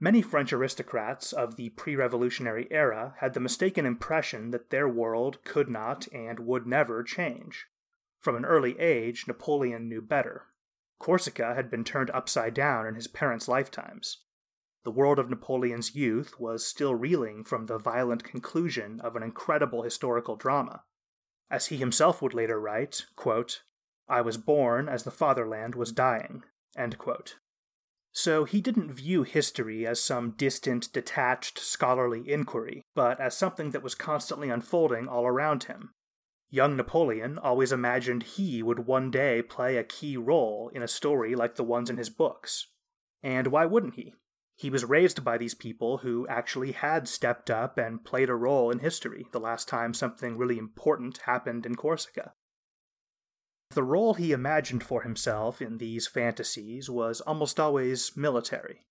Many 0.00 0.20
French 0.20 0.52
aristocrats 0.52 1.32
of 1.32 1.54
the 1.54 1.70
pre 1.70 1.94
revolutionary 1.94 2.66
era 2.72 3.14
had 3.18 3.32
the 3.32 3.40
mistaken 3.40 3.86
impression 3.86 4.50
that 4.50 4.70
their 4.70 4.88
world 4.88 5.44
could 5.44 5.68
not 5.70 6.08
and 6.12 6.40
would 6.40 6.66
never 6.66 7.04
change. 7.04 7.66
From 8.20 8.34
an 8.34 8.44
early 8.44 8.78
age, 8.80 9.28
Napoleon 9.28 9.88
knew 9.88 10.02
better. 10.02 10.48
Corsica 10.98 11.54
had 11.54 11.70
been 11.70 11.84
turned 11.84 12.10
upside 12.10 12.54
down 12.54 12.86
in 12.86 12.96
his 12.96 13.06
parents' 13.06 13.46
lifetimes. 13.46 14.24
The 14.82 14.90
world 14.90 15.18
of 15.18 15.30
Napoleon's 15.30 15.94
youth 15.94 16.40
was 16.40 16.66
still 16.66 16.94
reeling 16.94 17.44
from 17.44 17.66
the 17.66 17.78
violent 17.78 18.24
conclusion 18.24 19.00
of 19.00 19.14
an 19.14 19.22
incredible 19.22 19.82
historical 19.82 20.34
drama. 20.34 20.82
As 21.54 21.66
he 21.66 21.76
himself 21.76 22.20
would 22.20 22.34
later 22.34 22.58
write, 22.58 23.06
quote, 23.14 23.62
I 24.08 24.22
was 24.22 24.36
born 24.36 24.88
as 24.88 25.04
the 25.04 25.12
fatherland 25.12 25.76
was 25.76 25.92
dying. 25.92 26.42
So 28.10 28.42
he 28.42 28.60
didn't 28.60 28.92
view 28.92 29.22
history 29.22 29.86
as 29.86 30.02
some 30.02 30.32
distant, 30.32 30.92
detached, 30.92 31.60
scholarly 31.60 32.28
inquiry, 32.28 32.82
but 32.96 33.20
as 33.20 33.36
something 33.36 33.70
that 33.70 33.84
was 33.84 33.94
constantly 33.94 34.50
unfolding 34.50 35.06
all 35.06 35.28
around 35.28 35.64
him. 35.64 35.92
Young 36.50 36.74
Napoleon 36.74 37.38
always 37.38 37.70
imagined 37.70 38.24
he 38.24 38.60
would 38.60 38.88
one 38.88 39.12
day 39.12 39.40
play 39.40 39.76
a 39.76 39.84
key 39.84 40.16
role 40.16 40.72
in 40.74 40.82
a 40.82 40.88
story 40.88 41.36
like 41.36 41.54
the 41.54 41.62
ones 41.62 41.88
in 41.88 41.98
his 41.98 42.10
books. 42.10 42.66
And 43.22 43.46
why 43.46 43.64
wouldn't 43.64 43.94
he? 43.94 44.12
He 44.56 44.70
was 44.70 44.84
raised 44.84 45.24
by 45.24 45.36
these 45.36 45.54
people 45.54 45.98
who 45.98 46.26
actually 46.28 46.72
had 46.72 47.08
stepped 47.08 47.50
up 47.50 47.76
and 47.76 48.04
played 48.04 48.30
a 48.30 48.34
role 48.34 48.70
in 48.70 48.78
history 48.78 49.26
the 49.32 49.40
last 49.40 49.68
time 49.68 49.92
something 49.92 50.38
really 50.38 50.58
important 50.58 51.18
happened 51.18 51.66
in 51.66 51.74
Corsica. 51.74 52.34
The 53.70 53.82
role 53.82 54.14
he 54.14 54.30
imagined 54.30 54.84
for 54.84 55.02
himself 55.02 55.60
in 55.60 55.78
these 55.78 56.06
fantasies 56.06 56.88
was 56.88 57.20
almost 57.22 57.58
always 57.58 58.16
military. 58.16 58.86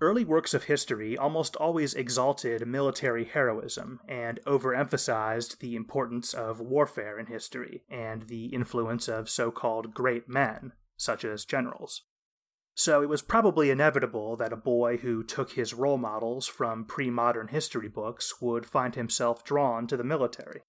Early 0.00 0.24
works 0.24 0.52
of 0.52 0.64
history 0.64 1.16
almost 1.16 1.54
always 1.54 1.94
exalted 1.94 2.66
military 2.66 3.24
heroism 3.24 4.00
and 4.08 4.40
overemphasized 4.44 5.58
the 5.58 5.76
importance 5.76 6.34
of 6.34 6.58
warfare 6.58 7.20
in 7.20 7.26
history 7.26 7.84
and 7.88 8.22
the 8.22 8.46
influence 8.46 9.06
of 9.06 9.30
so 9.30 9.52
called 9.52 9.94
great 9.94 10.28
men, 10.28 10.72
such 10.96 11.24
as 11.24 11.44
generals. 11.44 12.02
So 12.74 13.02
it 13.02 13.08
was 13.08 13.22
probably 13.22 13.70
inevitable 13.70 14.36
that 14.36 14.52
a 14.52 14.56
boy 14.56 14.96
who 14.96 15.22
took 15.22 15.52
his 15.52 15.74
role 15.74 15.98
models 15.98 16.46
from 16.46 16.84
pre 16.84 17.10
modern 17.10 17.48
history 17.48 17.88
books 17.88 18.40
would 18.40 18.64
find 18.64 18.94
himself 18.94 19.44
drawn 19.44 19.86
to 19.88 19.96
the 19.96 20.04
military. 20.04 20.62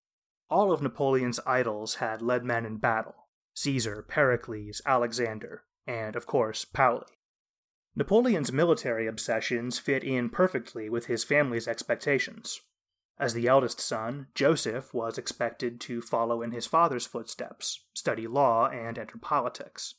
All 0.50 0.72
of 0.72 0.82
Napoleon's 0.82 1.40
idols 1.46 1.96
had 1.96 2.22
led 2.22 2.44
men 2.44 2.66
in 2.66 2.78
battle 2.78 3.16
Caesar, 3.56 4.04
Pericles, 4.08 4.82
Alexander, 4.86 5.64
and, 5.88 6.16
of 6.16 6.26
course, 6.26 6.66
Paoli. 6.66 7.06
Napoleon's 7.96 8.52
military 8.52 9.08
obsessions 9.08 9.78
fit 9.78 10.04
in 10.04 10.30
perfectly 10.30 10.90
with 10.90 11.06
his 11.06 11.24
family's 11.24 11.68
expectations. 11.68 12.60
As 13.20 13.34
the 13.36 13.48
eldest 13.48 13.80
son, 13.80 14.28
Joseph 14.34 14.94
was 14.94 15.20
expected 15.20 15.80
to 15.82 16.02
follow 16.02 16.42
in 16.42 16.52
his 16.52 16.66
father's 16.66 17.06
footsteps, 17.06 17.86
study 17.94 18.28
law, 18.28 18.68
and 18.68 18.98
enter 18.98 19.20
politics. 19.20 19.94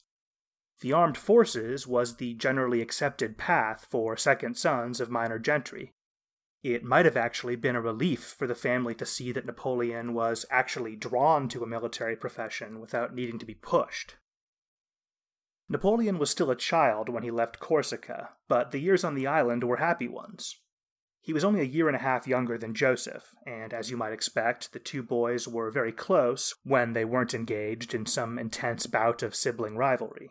The 0.80 0.92
armed 0.92 1.16
forces 1.16 1.87
was 1.87 2.16
the 2.16 2.34
generally 2.34 2.82
accepted 2.82 3.38
path 3.38 3.87
for 3.88 4.16
second 4.16 4.56
sons 4.56 5.00
of 5.00 5.10
minor 5.10 5.38
gentry. 5.38 5.92
It 6.62 6.82
might 6.82 7.04
have 7.04 7.16
actually 7.16 7.56
been 7.56 7.76
a 7.76 7.80
relief 7.80 8.22
for 8.24 8.46
the 8.46 8.54
family 8.54 8.94
to 8.94 9.06
see 9.06 9.32
that 9.32 9.46
Napoleon 9.46 10.14
was 10.14 10.46
actually 10.50 10.96
drawn 10.96 11.48
to 11.50 11.62
a 11.62 11.66
military 11.66 12.16
profession 12.16 12.80
without 12.80 13.14
needing 13.14 13.38
to 13.38 13.46
be 13.46 13.54
pushed. 13.54 14.16
Napoleon 15.68 16.18
was 16.18 16.30
still 16.30 16.50
a 16.50 16.56
child 16.56 17.08
when 17.08 17.22
he 17.22 17.30
left 17.30 17.60
Corsica, 17.60 18.30
but 18.48 18.70
the 18.70 18.80
years 18.80 19.04
on 19.04 19.14
the 19.14 19.26
island 19.26 19.64
were 19.64 19.76
happy 19.76 20.08
ones. 20.08 20.60
He 21.20 21.32
was 21.32 21.44
only 21.44 21.60
a 21.60 21.64
year 21.64 21.87
and 21.87 21.96
a 21.96 22.00
half 22.00 22.26
younger 22.26 22.58
than 22.58 22.74
Joseph, 22.74 23.34
and 23.46 23.72
as 23.72 23.90
you 23.90 23.96
might 23.96 24.12
expect, 24.12 24.72
the 24.72 24.78
two 24.78 25.02
boys 25.02 25.48
were 25.48 25.70
very 25.70 25.92
close 25.92 26.54
when 26.64 26.92
they 26.92 27.04
weren't 27.04 27.32
engaged 27.32 27.94
in 27.94 28.04
some 28.04 28.38
intense 28.38 28.87
bout 28.87 29.22
of 29.22 29.34
sibling 29.34 29.76
rivalry. 29.76 30.30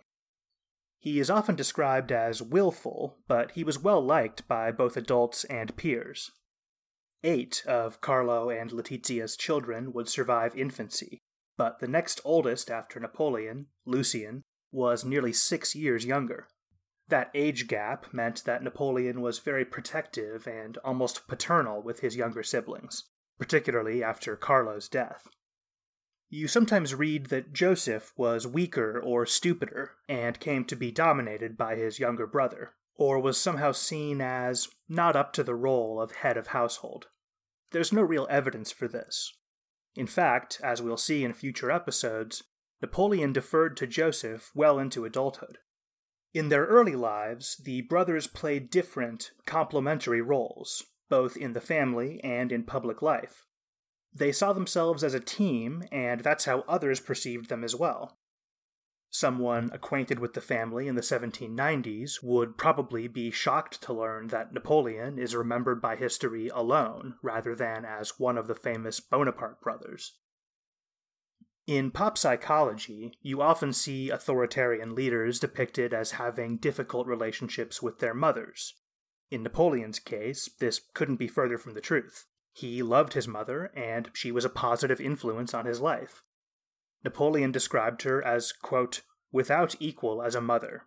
He 1.03 1.19
is 1.19 1.29
often 1.29 1.57
described 1.57 2.13
as 2.13 2.41
willful, 2.41 3.17
but 3.27 3.51
he 3.51 3.65
was 3.65 3.77
well 3.77 3.99
liked 3.99 4.47
by 4.47 4.71
both 4.71 4.95
adults 4.95 5.43
and 5.43 5.75
peers. 5.75 6.31
Eight 7.25 7.61
of 7.67 7.99
Carlo 7.99 8.49
and 8.49 8.71
Letizia's 8.71 9.35
children 9.35 9.91
would 9.91 10.07
survive 10.07 10.55
infancy, 10.55 11.19
but 11.57 11.79
the 11.79 11.89
next 11.89 12.21
oldest 12.23 12.71
after 12.71 13.01
Napoleon, 13.01 13.67
Lucien, 13.85 14.43
was 14.71 15.03
nearly 15.03 15.33
six 15.33 15.75
years 15.75 16.05
younger. 16.05 16.47
That 17.09 17.31
age 17.33 17.67
gap 17.67 18.13
meant 18.13 18.45
that 18.45 18.63
Napoleon 18.63 19.19
was 19.19 19.39
very 19.39 19.65
protective 19.65 20.47
and 20.47 20.77
almost 20.85 21.27
paternal 21.27 21.81
with 21.81 21.99
his 21.99 22.15
younger 22.15 22.43
siblings, 22.43 23.03
particularly 23.37 24.01
after 24.01 24.37
Carlo's 24.37 24.87
death. 24.87 25.27
You 26.35 26.47
sometimes 26.47 26.95
read 26.95 27.27
that 27.27 27.53
Joseph 27.53 28.11
was 28.17 28.47
weaker 28.47 28.99
or 28.99 29.23
stupider 29.23 29.91
and 30.09 30.39
came 30.39 30.65
to 30.65 30.75
be 30.75 30.89
dominated 30.89 31.55
by 31.55 31.75
his 31.75 31.99
younger 31.99 32.25
brother, 32.25 32.73
or 32.95 33.19
was 33.19 33.37
somehow 33.37 33.71
seen 33.71 34.19
as 34.19 34.67
not 34.89 35.15
up 35.15 35.31
to 35.33 35.43
the 35.43 35.53
role 35.53 36.01
of 36.01 36.11
head 36.11 36.35
of 36.35 36.47
household. 36.47 37.05
There's 37.69 37.93
no 37.93 38.01
real 38.01 38.25
evidence 38.31 38.71
for 38.71 38.87
this. 38.87 39.31
In 39.95 40.07
fact, 40.07 40.59
as 40.63 40.81
we'll 40.81 40.97
see 40.97 41.23
in 41.23 41.33
future 41.33 41.69
episodes, 41.69 42.41
Napoleon 42.81 43.31
deferred 43.31 43.77
to 43.77 43.85
Joseph 43.85 44.49
well 44.55 44.79
into 44.79 45.05
adulthood. 45.05 45.59
In 46.33 46.49
their 46.49 46.65
early 46.65 46.95
lives, 46.95 47.57
the 47.57 47.81
brothers 47.81 48.25
played 48.25 48.71
different, 48.71 49.29
complementary 49.45 50.21
roles, 50.21 50.83
both 51.09 51.37
in 51.37 51.53
the 51.53 51.61
family 51.61 52.19
and 52.23 52.51
in 52.51 52.63
public 52.63 53.03
life. 53.03 53.45
They 54.15 54.31
saw 54.31 54.53
themselves 54.53 55.03
as 55.03 55.13
a 55.13 55.19
team, 55.19 55.83
and 55.91 56.21
that's 56.21 56.45
how 56.45 56.61
others 56.67 56.99
perceived 56.99 57.49
them 57.49 57.63
as 57.63 57.75
well. 57.75 58.17
Someone 59.09 59.69
acquainted 59.73 60.17
with 60.17 60.33
the 60.33 60.41
family 60.41 60.87
in 60.87 60.95
the 60.95 61.01
1790s 61.01 62.23
would 62.23 62.57
probably 62.57 63.07
be 63.07 63.29
shocked 63.29 63.81
to 63.83 63.93
learn 63.93 64.27
that 64.27 64.53
Napoleon 64.53 65.19
is 65.19 65.35
remembered 65.35 65.81
by 65.81 65.95
history 65.95 66.49
alone, 66.49 67.15
rather 67.21 67.55
than 67.55 67.85
as 67.85 68.19
one 68.19 68.37
of 68.37 68.47
the 68.47 68.55
famous 68.55 68.99
Bonaparte 68.99 69.61
brothers. 69.61 70.17
In 71.65 71.91
pop 71.91 72.17
psychology, 72.17 73.13
you 73.21 73.41
often 73.41 73.71
see 73.71 74.09
authoritarian 74.09 74.95
leaders 74.95 75.39
depicted 75.39 75.93
as 75.93 76.11
having 76.11 76.57
difficult 76.57 77.07
relationships 77.07 77.81
with 77.81 77.99
their 77.99 78.13
mothers. 78.13 78.73
In 79.31 79.43
Napoleon's 79.43 79.99
case, 79.99 80.49
this 80.59 80.81
couldn't 80.93 81.15
be 81.17 81.27
further 81.27 81.57
from 81.57 81.73
the 81.73 81.81
truth. 81.81 82.25
He 82.53 82.83
loved 82.83 83.13
his 83.13 83.27
mother, 83.27 83.71
and 83.75 84.11
she 84.13 84.31
was 84.31 84.45
a 84.45 84.49
positive 84.49 85.01
influence 85.01 85.53
on 85.53 85.65
his 85.65 85.81
life. 85.81 86.21
Napoleon 87.03 87.51
described 87.51 88.03
her 88.03 88.23
as, 88.23 88.51
quote, 88.53 89.01
without 89.31 89.75
equal 89.79 90.21
as 90.21 90.35
a 90.35 90.41
mother. 90.41 90.83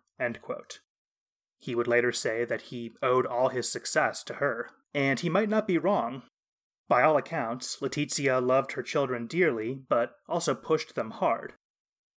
He 1.59 1.75
would 1.75 1.87
later 1.87 2.11
say 2.11 2.45
that 2.45 2.61
he 2.61 2.93
owed 3.03 3.25
all 3.25 3.49
his 3.49 3.69
success 3.69 4.23
to 4.23 4.35
her, 4.35 4.69
and 4.93 5.19
he 5.19 5.29
might 5.29 5.49
not 5.49 5.67
be 5.67 5.77
wrong. 5.77 6.23
By 6.87 7.03
all 7.03 7.17
accounts, 7.17 7.81
Letizia 7.81 8.39
loved 8.39 8.71
her 8.71 8.83
children 8.83 9.27
dearly, 9.27 9.83
but 9.89 10.15
also 10.27 10.55
pushed 10.55 10.95
them 10.95 11.11
hard. 11.11 11.53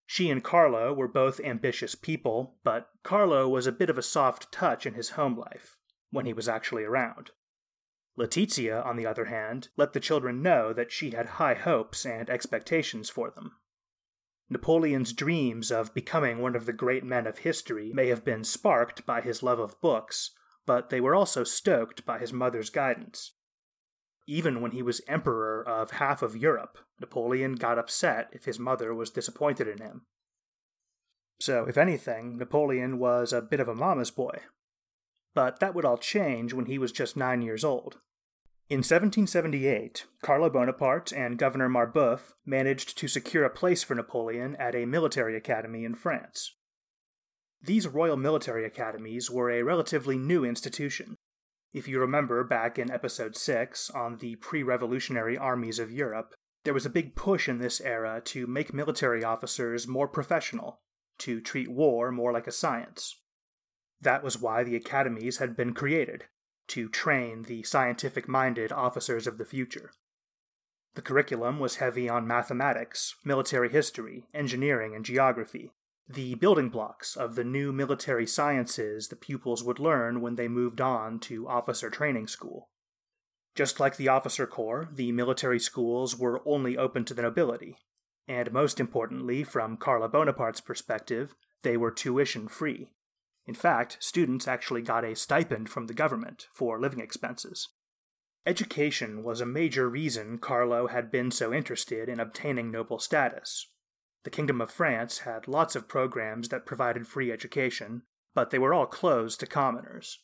She 0.07 0.31
and 0.31 0.45
Carlo 0.45 0.93
were 0.93 1.09
both 1.09 1.41
ambitious 1.41 1.95
people, 1.95 2.59
but 2.63 2.89
Carlo 3.03 3.49
was 3.49 3.67
a 3.67 3.73
bit 3.73 3.91
of 3.91 3.99
a 3.99 4.03
soft 4.03 4.53
touch 4.53 4.87
in 4.87 4.95
his 4.95 5.11
home 5.11 5.37
life, 5.37 5.77
when 6.11 6.27
he 6.27 6.33
was 6.33 6.49
actually 6.49 6.85
around. 6.85 7.33
Letizia, 8.17 8.85
on 8.85 8.97
the 8.97 9.07
other 9.07 9.27
hand, 9.27 9.69
let 9.77 9.93
the 9.93 10.01
children 10.01 10.43
know 10.43 10.73
that 10.73 10.93
she 10.93 11.11
had 11.11 11.27
high 11.27 11.55
hopes 11.55 12.05
and 12.05 12.29
expectations 12.29 13.09
for 13.09 13.31
them. 13.31 13.53
Napoleon's 14.49 15.13
dreams 15.13 15.71
of 15.71 15.95
becoming 15.95 16.41
one 16.41 16.57
of 16.57 16.67
the 16.67 16.73
great 16.73 17.05
men 17.05 17.27
of 17.27 17.39
history 17.39 17.93
may 17.95 18.09
have 18.09 18.25
been 18.25 18.43
sparked 18.43 19.07
by 19.07 19.21
his 19.21 19.43
love 19.43 19.61
of 19.61 19.81
books, 19.81 20.33
but 20.67 20.91
they 20.91 21.01
were 21.01 21.15
also 21.15 21.45
stoked 21.45 22.05
by 22.05 22.19
his 22.19 22.33
mother's 22.33 22.69
guidance. 22.69 23.33
Even 24.27 24.61
when 24.61 24.73
he 24.73 24.83
was 24.83 25.01
emperor 25.07 25.67
of 25.67 25.93
half 25.93 26.21
of 26.23 26.37
Europe, 26.37 26.79
Napoleon 27.01 27.55
got 27.55 27.79
upset 27.79 28.29
if 28.33 28.45
his 28.45 28.59
mother 28.59 28.93
was 28.93 29.11
disappointed 29.11 29.69
in 29.69 29.79
him. 29.79 30.07
So, 31.41 31.65
if 31.67 31.79
anything, 31.79 32.37
Napoleon 32.37 32.99
was 32.99 33.33
a 33.33 33.41
bit 33.41 33.61
of 33.61 33.69
a 33.69 33.75
mama's 33.75 34.11
boy. 34.11 34.41
But 35.35 35.61
that 35.61 35.75
would 35.75 35.85
all 35.85 35.99
change 35.99 36.53
when 36.53 36.67
he 36.67 36.79
was 36.79 36.93
just 36.93 37.17
nine 37.17 37.43
years 37.43 37.65
old. 37.65 37.99
In 38.69 38.79
1778, 38.79 40.07
Carlo 40.23 40.49
Bonaparte 40.49 41.13
and 41.13 41.39
Governor 41.39 41.69
Marbeuf 41.69 42.35
managed 42.47 42.97
to 42.99 43.09
secure 43.09 43.45
a 43.45 43.51
place 43.51 43.83
for 43.83 43.97
Napoleon 43.97 44.55
at 44.57 44.77
a 44.77 44.87
military 44.87 45.37
academy 45.37 45.85
in 45.85 45.95
France. 45.95 46.55
These 47.63 47.89
Royal 47.89 48.17
Military 48.17 48.65
Academies 48.65 49.31
were 49.31 49.51
a 49.51 49.63
relatively 49.63 50.17
new 50.17 50.45
institution. 50.45 51.17
If 51.73 51.89
you 51.89 52.01
remember 52.01 52.43
back 52.43 52.79
in 52.79 52.91
episode 52.91 53.37
6 53.37 53.91
on 53.91 54.19
the 54.19 54.37
pre 54.37 54.63
revolutionary 54.63 55.37
armies 55.37 55.79
of 55.79 55.93
Europe, 55.93 56.35
there 56.65 56.75
was 56.75 56.87
a 56.87 56.91
big 56.91 57.15
push 57.15 57.49
in 57.49 57.59
this 57.59 57.81
era 57.81 58.21
to 58.27 58.47
make 58.47 58.73
military 58.73 59.25
officers 59.25 59.89
more 59.89 60.09
professional, 60.09 60.81
to 61.19 61.41
treat 61.41 61.69
war 61.69 62.11
more 62.11 62.33
like 62.33 62.47
a 62.47 62.53
science. 62.53 63.17
That 64.01 64.23
was 64.23 64.39
why 64.39 64.65
the 64.65 64.77
academies 64.77 65.39
had 65.39 65.57
been 65.57 65.75
created, 65.75 66.25
to 66.69 66.89
train 66.89 67.43
the 67.43 67.63
scientific 67.65 68.29
minded 68.29 68.73
officers 68.73 69.27
of 69.27 69.39
the 69.39 69.45
future. 69.45 69.93
The 70.95 71.03
curriculum 71.03 71.59
was 71.59 71.77
heavy 71.77 72.09
on 72.09 72.27
mathematics, 72.27 73.15
military 73.25 73.69
history, 73.69 74.27
engineering, 74.35 74.95
and 74.95 75.05
geography, 75.05 75.73
the 76.09 76.35
building 76.35 76.71
blocks 76.71 77.17
of 77.17 77.37
the 77.37 77.45
new 77.45 77.73
military 77.73 78.27
sciences 78.27 79.09
the 79.09 79.17
pupils 79.17 79.63
would 79.63 79.79
learn 79.79 80.21
when 80.21 80.35
they 80.35 80.49
moved 80.49 80.81
on 80.81 81.21
to 81.21 81.47
officer 81.47 81.89
training 81.89 82.27
school. 82.27 82.69
Just 83.55 83.79
like 83.79 83.97
the 83.97 84.09
officer 84.09 84.47
corps, 84.47 84.89
the 84.93 85.13
military 85.13 85.61
schools 85.61 86.17
were 86.17 86.43
only 86.45 86.77
open 86.77 87.05
to 87.05 87.15
the 87.15 87.23
nobility, 87.23 87.77
and 88.27 88.53
most 88.53 88.81
importantly, 88.81 89.45
from 89.45 89.77
Carlo 89.77 90.09
Bonaparte's 90.09 90.61
perspective, 90.61 91.35
they 91.63 91.77
were 91.77 91.91
tuition 91.91 92.49
free. 92.49 92.91
In 93.47 93.55
fact, 93.55 93.97
students 94.01 94.47
actually 94.47 94.83
got 94.83 95.05
a 95.05 95.17
stipend 95.17 95.69
from 95.69 95.87
the 95.87 95.95
government 95.95 96.49
for 96.53 96.79
living 96.79 97.01
expenses. 97.01 97.69
Education 98.47 99.23
was 99.23 99.41
a 99.41 99.47
major 99.47 99.89
reason 99.89 100.39
Carlo 100.39 100.87
had 100.87 101.11
been 101.11 101.31
so 101.31 101.53
interested 101.53 102.09
in 102.09 102.21
obtaining 102.21 102.71
noble 102.71 102.99
status. 102.99 103.71
The 104.25 104.31
Kingdom 104.31 104.61
of 104.61 104.71
France 104.71 105.21
had 105.21 105.49
lots 105.49 105.77
of 105.77 105.89
programs 105.89 106.49
that 106.51 106.67
provided 106.67 107.07
free 107.07 107.33
education, 107.33 108.03
but 108.35 108.51
they 108.51 108.59
were 108.59 108.75
all 108.75 108.87
closed 108.87 109.41
to 109.41 109.47
commoners. 109.47 110.21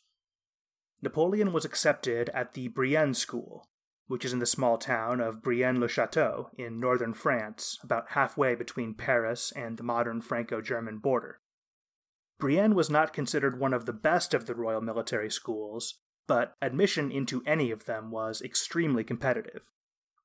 Napoleon 1.02 1.52
was 1.52 1.64
accepted 1.64 2.30
at 2.30 2.54
the 2.54 2.68
Brienne 2.68 3.14
School, 3.14 3.68
which 4.06 4.24
is 4.24 4.32
in 4.32 4.38
the 4.38 4.46
small 4.46 4.78
town 4.78 5.20
of 5.20 5.42
Brienne 5.42 5.80
le 5.80 5.88
Chateau 5.88 6.50
in 6.56 6.80
northern 6.80 7.12
France, 7.12 7.78
about 7.82 8.10
halfway 8.10 8.54
between 8.54 8.94
Paris 8.94 9.52
and 9.52 9.76
the 9.76 9.82
modern 9.82 10.20
Franco 10.20 10.60
German 10.60 10.98
border. 10.98 11.40
Brienne 12.38 12.74
was 12.74 12.90
not 12.90 13.12
considered 13.12 13.58
one 13.58 13.72
of 13.72 13.86
the 13.86 13.92
best 13.92 14.34
of 14.34 14.46
the 14.46 14.54
royal 14.54 14.80
military 14.80 15.30
schools, 15.30 16.00
but 16.26 16.54
admission 16.60 17.10
into 17.10 17.42
any 17.46 17.70
of 17.70 17.86
them 17.86 18.10
was 18.10 18.42
extremely 18.42 19.04
competitive. 19.04 19.70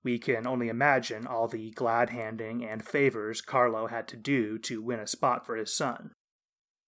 We 0.03 0.17
can 0.17 0.47
only 0.47 0.67
imagine 0.67 1.27
all 1.27 1.47
the 1.47 1.71
glad 1.71 2.09
handing 2.09 2.65
and 2.65 2.83
favors 2.83 3.41
Carlo 3.41 3.87
had 3.87 4.07
to 4.09 4.17
do 4.17 4.57
to 4.59 4.81
win 4.81 4.99
a 4.99 5.07
spot 5.07 5.45
for 5.45 5.55
his 5.55 5.73
son. 5.73 6.11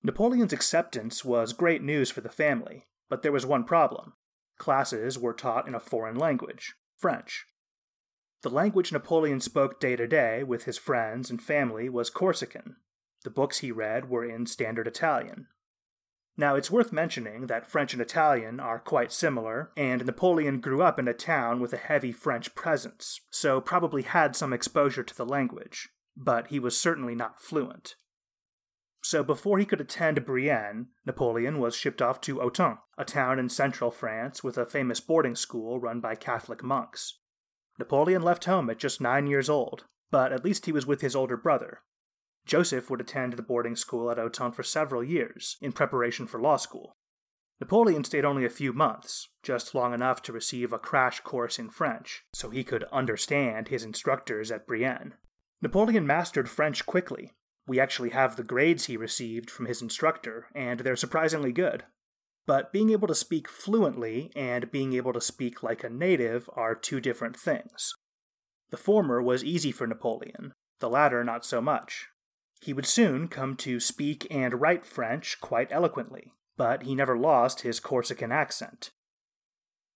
Napoleon's 0.01 0.51
acceptance 0.51 1.23
was 1.23 1.53
great 1.53 1.81
news 1.81 2.09
for 2.09 2.21
the 2.21 2.29
family, 2.29 2.87
but 3.09 3.21
there 3.21 3.31
was 3.31 3.45
one 3.45 3.63
problem. 3.63 4.13
Classes 4.57 5.17
were 5.17 5.33
taught 5.33 5.67
in 5.67 5.75
a 5.75 5.79
foreign 5.79 6.15
language, 6.15 6.73
French. 6.97 7.45
The 8.41 8.49
language 8.49 8.91
Napoleon 8.91 9.39
spoke 9.39 9.79
day 9.79 9.95
to 9.95 10.07
day 10.07 10.43
with 10.43 10.65
his 10.65 10.77
friends 10.77 11.29
and 11.29 11.41
family 11.41 11.87
was 11.87 12.09
Corsican, 12.09 12.75
the 13.23 13.29
books 13.29 13.59
he 13.59 13.71
read 13.71 14.09
were 14.09 14.25
in 14.25 14.45
Standard 14.45 14.87
Italian. 14.87 15.47
Now, 16.35 16.55
it's 16.55 16.71
worth 16.71 16.91
mentioning 16.91 17.45
that 17.47 17.69
French 17.69 17.93
and 17.93 18.01
Italian 18.01 18.59
are 18.59 18.79
quite 18.79 19.11
similar, 19.11 19.71
and 19.77 20.03
Napoleon 20.03 20.59
grew 20.59 20.81
up 20.81 20.97
in 20.97 21.07
a 21.07 21.13
town 21.13 21.59
with 21.59 21.73
a 21.73 21.77
heavy 21.77 22.11
French 22.11 22.55
presence, 22.55 23.21
so 23.29 23.61
probably 23.61 24.01
had 24.01 24.35
some 24.35 24.51
exposure 24.51 25.03
to 25.03 25.15
the 25.15 25.25
language, 25.25 25.89
but 26.17 26.47
he 26.47 26.59
was 26.59 26.77
certainly 26.77 27.13
not 27.13 27.39
fluent. 27.39 27.95
So 29.03 29.21
before 29.21 29.59
he 29.59 29.65
could 29.65 29.81
attend 29.81 30.25
Brienne, 30.25 30.87
Napoleon 31.05 31.59
was 31.59 31.75
shipped 31.75 32.01
off 32.01 32.19
to 32.21 32.37
Autun, 32.37 32.79
a 32.97 33.05
town 33.05 33.37
in 33.37 33.49
central 33.49 33.91
France 33.91 34.43
with 34.43 34.57
a 34.57 34.65
famous 34.65 35.01
boarding 35.01 35.35
school 35.35 35.79
run 35.79 35.99
by 35.99 36.15
Catholic 36.15 36.63
monks. 36.63 37.19
Napoleon 37.77 38.21
left 38.21 38.45
home 38.45 38.69
at 38.69 38.79
just 38.79 39.01
nine 39.01 39.27
years 39.27 39.49
old, 39.49 39.85
but 40.09 40.31
at 40.31 40.45
least 40.45 40.65
he 40.65 40.71
was 40.71 40.87
with 40.87 41.01
his 41.01 41.15
older 41.15 41.35
brother, 41.35 41.81
Joseph 42.45 42.89
would 42.89 43.01
attend 43.01 43.33
the 43.33 43.41
boarding 43.41 43.75
school 43.75 44.11
at 44.11 44.17
Autun 44.17 44.53
for 44.53 44.63
several 44.63 45.03
years, 45.03 45.57
in 45.61 45.71
preparation 45.71 46.27
for 46.27 46.41
law 46.41 46.57
school. 46.57 46.93
Napoleon 47.59 48.03
stayed 48.03 48.25
only 48.25 48.43
a 48.43 48.49
few 48.49 48.73
months, 48.73 49.29
just 49.41 49.73
long 49.73 49.93
enough 49.93 50.21
to 50.23 50.33
receive 50.33 50.73
a 50.73 50.79
crash 50.79 51.21
course 51.21 51.57
in 51.57 51.69
French, 51.69 52.23
so 52.33 52.49
he 52.49 52.63
could 52.63 52.83
understand 52.91 53.67
his 53.69 53.83
instructors 53.83 54.51
at 54.51 54.67
Brienne. 54.67 55.13
Napoleon 55.61 56.05
mastered 56.05 56.49
French 56.49 56.85
quickly. 56.85 57.31
We 57.65 57.79
actually 57.79 58.09
have 58.09 58.35
the 58.35 58.43
grades 58.43 58.85
he 58.85 58.97
received 58.97 59.49
from 59.49 59.67
his 59.67 59.81
instructor, 59.81 60.47
and 60.53 60.81
they're 60.81 60.97
surprisingly 60.97 61.53
good. 61.53 61.85
But 62.45 62.73
being 62.73 62.89
able 62.89 63.07
to 63.07 63.15
speak 63.15 63.47
fluently 63.47 64.31
and 64.35 64.69
being 64.69 64.91
able 64.91 65.13
to 65.13 65.21
speak 65.21 65.63
like 65.63 65.85
a 65.85 65.89
native 65.89 66.49
are 66.53 66.75
two 66.75 66.99
different 66.99 67.37
things. 67.37 67.93
The 68.71 68.77
former 68.77 69.21
was 69.21 69.43
easy 69.43 69.71
for 69.71 69.87
Napoleon, 69.87 70.51
the 70.79 70.89
latter 70.89 71.23
not 71.23 71.45
so 71.45 71.61
much. 71.61 72.09
He 72.63 72.71
would 72.71 72.85
soon 72.85 73.27
come 73.27 73.57
to 73.57 73.81
speak 73.81 74.25
and 74.31 74.61
write 74.61 74.85
French 74.85 75.41
quite 75.41 75.69
eloquently, 75.69 76.31
but 76.55 76.83
he 76.83 76.95
never 76.95 77.17
lost 77.17 77.59
his 77.59 77.81
Corsican 77.81 78.31
accent. 78.31 78.91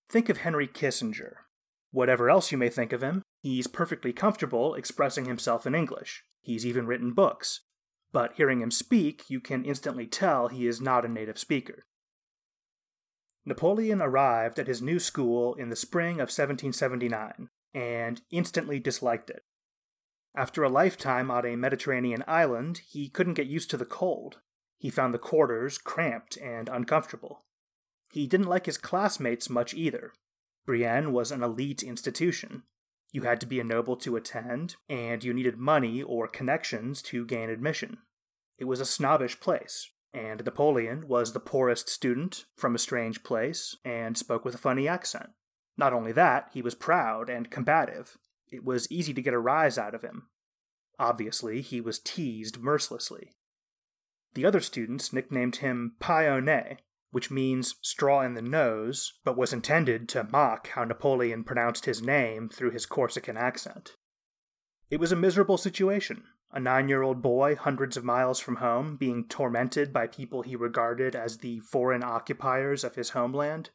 Think 0.10 0.28
of 0.28 0.40
Henry 0.40 0.68
Kissinger. 0.68 1.46
Whatever 1.92 2.30
else 2.30 2.52
you 2.52 2.58
may 2.58 2.68
think 2.68 2.92
of 2.92 3.02
him, 3.02 3.24
he's 3.42 3.68
perfectly 3.68 4.12
comfortable 4.12 4.76
expressing 4.76 5.24
himself 5.24 5.66
in 5.66 5.76
English. 5.76 6.26
He's 6.42 6.66
even 6.66 6.88
written 6.88 7.14
books. 7.14 7.62
But 8.12 8.34
hearing 8.34 8.62
him 8.62 8.72
speak, 8.72 9.30
you 9.30 9.40
can 9.40 9.64
instantly 9.64 10.06
tell 10.06 10.50
he 10.50 10.68
is 10.68 10.82
not 10.82 11.06
a 11.06 11.08
native 11.08 11.40
speaker. 11.40 11.86
Napoleon 13.46 14.02
arrived 14.02 14.60
at 14.60 14.68
his 14.68 14.82
new 14.82 15.00
school 15.00 15.54
in 15.54 15.70
the 15.70 15.78
spring 15.78 16.16
of 16.16 16.28
1779 16.28 17.48
and 17.74 18.22
instantly 18.30 18.78
disliked 18.78 19.30
it. 19.30 19.44
After 20.36 20.64
a 20.64 20.70
lifetime 20.70 21.32
on 21.32 21.46
a 21.46 21.56
Mediterranean 21.56 22.24
island, 22.28 22.82
he 22.90 23.10
couldn't 23.10 23.34
get 23.34 23.48
used 23.48 23.70
to 23.72 23.78
the 23.78 23.86
cold. 23.86 24.40
He 24.78 24.90
found 24.90 25.14
the 25.14 25.20
quarters 25.20 25.78
cramped 25.78 26.38
and 26.38 26.70
uncomfortable. 26.70 27.46
He 28.12 28.28
didn't 28.28 28.48
like 28.48 28.68
his 28.68 28.78
classmates 28.78 29.50
much 29.50 29.74
either. 29.74 30.14
Brienne 30.66 31.12
was 31.12 31.32
an 31.32 31.44
elite 31.44 31.82
institution. 31.82 32.64
You 33.12 33.24
had 33.24 33.40
to 33.42 33.48
be 33.48 33.60
a 33.60 33.64
noble 33.64 33.96
to 33.98 34.16
attend, 34.16 34.76
and 34.90 35.24
you 35.24 35.34
needed 35.34 35.58
money 35.58 36.04
or 36.04 36.28
connections 36.28 37.02
to 37.04 37.26
gain 37.26 37.50
admission. 37.50 38.00
It 38.58 38.66
was 38.66 38.80
a 38.80 38.86
snobbish 38.86 39.40
place, 39.40 39.90
and 40.14 40.44
Napoleon 40.44 41.08
was 41.08 41.34
the 41.34 41.40
poorest 41.40 41.90
student 41.90 42.46
from 42.56 42.76
a 42.76 42.80
strange 42.80 43.24
place 43.24 43.76
and 43.86 44.18
spoke 44.18 44.44
with 44.44 44.56
a 44.56 44.60
funny 44.60 44.88
accent. 44.88 45.30
Not 45.78 45.94
only 45.94 46.12
that, 46.12 46.50
he 46.54 46.62
was 46.62 46.76
proud 46.76 47.30
and 47.30 47.52
combative, 47.52 48.18
it 48.52 48.64
was 48.64 48.92
easy 48.92 49.14
to 49.14 49.22
get 49.22 49.34
a 49.34 49.40
rise 49.40 49.78
out 49.78 49.96
of 49.96 50.04
him. 50.04 50.30
Obviously, 51.00 51.62
he 51.62 51.80
was 51.80 52.00
teased 52.00 52.60
mercilessly. 52.60 53.34
The 54.34 54.46
other 54.46 54.60
students 54.60 55.14
nicknamed 55.14 55.58
him 55.58 55.96
au 56.08 56.42
which 57.12 57.32
means 57.32 57.76
straw 57.82 58.22
in 58.22 58.34
the 58.34 58.42
nose, 58.42 59.14
but 59.24 59.38
was 59.38 59.54
intended 59.54 60.10
to 60.10 60.28
mock 60.32 60.70
how 60.70 60.84
Napoleon 60.84 61.44
pronounced 61.44 61.86
his 61.86 62.02
name 62.02 62.50
through 62.50 62.72
his 62.72 62.86
Corsican 62.86 63.38
accent. 63.38 63.96
It 64.90 65.00
was 65.00 65.12
a 65.12 65.16
miserable 65.16 65.58
situation, 65.58 66.24
a 66.52 66.60
nine 66.60 66.90
year 66.90 67.02
old 67.02 67.22
boy 67.22 67.56
hundreds 67.56 67.98
of 67.98 68.04
miles 68.04 68.40
from 68.40 68.58
home 68.58 68.98
being 68.98 69.28
tormented 69.28 69.92
by 69.92 70.08
people 70.08 70.42
he 70.42 70.56
regarded 70.56 71.16
as 71.16 71.38
the 71.38 71.60
foreign 71.60 72.04
occupiers 72.04 72.84
of 72.84 72.96
his 72.96 73.12
homeland. 73.12 73.70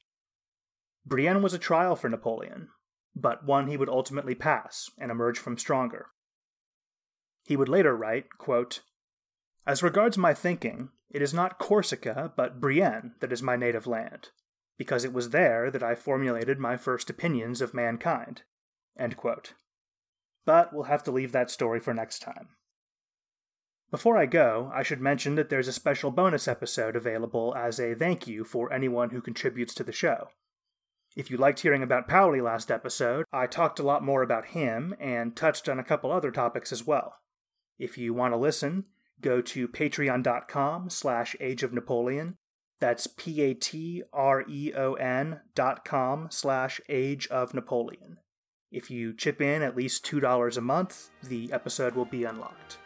Brienne 1.04 1.42
was 1.42 1.54
a 1.54 1.58
trial 1.58 1.96
for 1.96 2.08
Napoleon, 2.08 2.68
but 3.14 3.44
one 3.44 3.66
he 3.66 3.76
would 3.76 3.88
ultimately 3.88 4.34
pass 4.34 4.90
and 4.98 5.10
emerge 5.10 5.38
from 5.38 5.58
stronger. 5.58 6.06
He 7.44 7.56
would 7.56 7.68
later 7.68 7.96
write, 7.96 8.38
quote, 8.38 8.80
As 9.66 9.82
regards 9.82 10.16
my 10.16 10.32
thinking, 10.32 10.90
it 11.10 11.20
is 11.22 11.34
not 11.34 11.58
Corsica, 11.58 12.32
but 12.36 12.60
Brienne 12.60 13.14
that 13.20 13.32
is 13.32 13.42
my 13.42 13.56
native 13.56 13.86
land, 13.86 14.30
because 14.78 15.04
it 15.04 15.12
was 15.12 15.30
there 15.30 15.70
that 15.70 15.82
I 15.82 15.94
formulated 15.94 16.58
my 16.58 16.76
first 16.76 17.10
opinions 17.10 17.60
of 17.60 17.74
mankind. 17.74 18.42
But 20.44 20.72
we'll 20.72 20.84
have 20.84 21.02
to 21.04 21.12
leave 21.12 21.32
that 21.32 21.50
story 21.50 21.80
for 21.80 21.92
next 21.92 22.20
time. 22.20 22.48
Before 23.90 24.16
I 24.16 24.24
go, 24.24 24.70
I 24.74 24.82
should 24.82 25.02
mention 25.02 25.34
that 25.34 25.50
there's 25.50 25.68
a 25.68 25.72
special 25.72 26.10
bonus 26.10 26.48
episode 26.48 26.96
available 26.96 27.54
as 27.54 27.78
a 27.78 27.94
thank 27.94 28.26
you 28.26 28.42
for 28.42 28.72
anyone 28.72 29.10
who 29.10 29.20
contributes 29.20 29.74
to 29.74 29.84
the 29.84 29.92
show. 29.92 30.28
If 31.14 31.30
you 31.30 31.36
liked 31.36 31.60
hearing 31.60 31.82
about 31.82 32.08
Paoli 32.08 32.40
last 32.40 32.70
episode, 32.70 33.26
I 33.32 33.46
talked 33.46 33.78
a 33.78 33.82
lot 33.82 34.02
more 34.02 34.22
about 34.22 34.46
him 34.46 34.94
and 34.98 35.36
touched 35.36 35.68
on 35.68 35.78
a 35.78 35.84
couple 35.84 36.10
other 36.10 36.30
topics 36.30 36.72
as 36.72 36.86
well. 36.86 37.16
If 37.78 37.98
you 37.98 38.14
want 38.14 38.32
to 38.32 38.38
listen, 38.38 38.86
go 39.20 39.42
to 39.42 39.68
patreon.com 39.68 40.88
slash 40.88 41.36
age 41.38 41.62
of 41.62 41.74
Napoleon. 41.74 42.38
That's 42.80 43.06
P-A-T-R-E-O-N 43.06 44.10
dot 45.54 45.84
com 45.84 46.28
slash 46.30 46.80
age 46.88 47.28
of 47.28 47.54
Napoleon. 47.54 48.16
If 48.70 48.90
you 48.90 49.14
chip 49.14 49.42
in 49.42 49.62
at 49.62 49.76
least 49.76 50.06
$2 50.06 50.56
a 50.56 50.60
month, 50.60 51.10
the 51.22 51.52
episode 51.52 51.94
will 51.94 52.06
be 52.06 52.24
unlocked. 52.24 52.78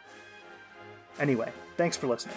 Anyway, 1.19 1.51
thanks 1.77 1.95
for 1.95 2.07
listening. 2.07 2.35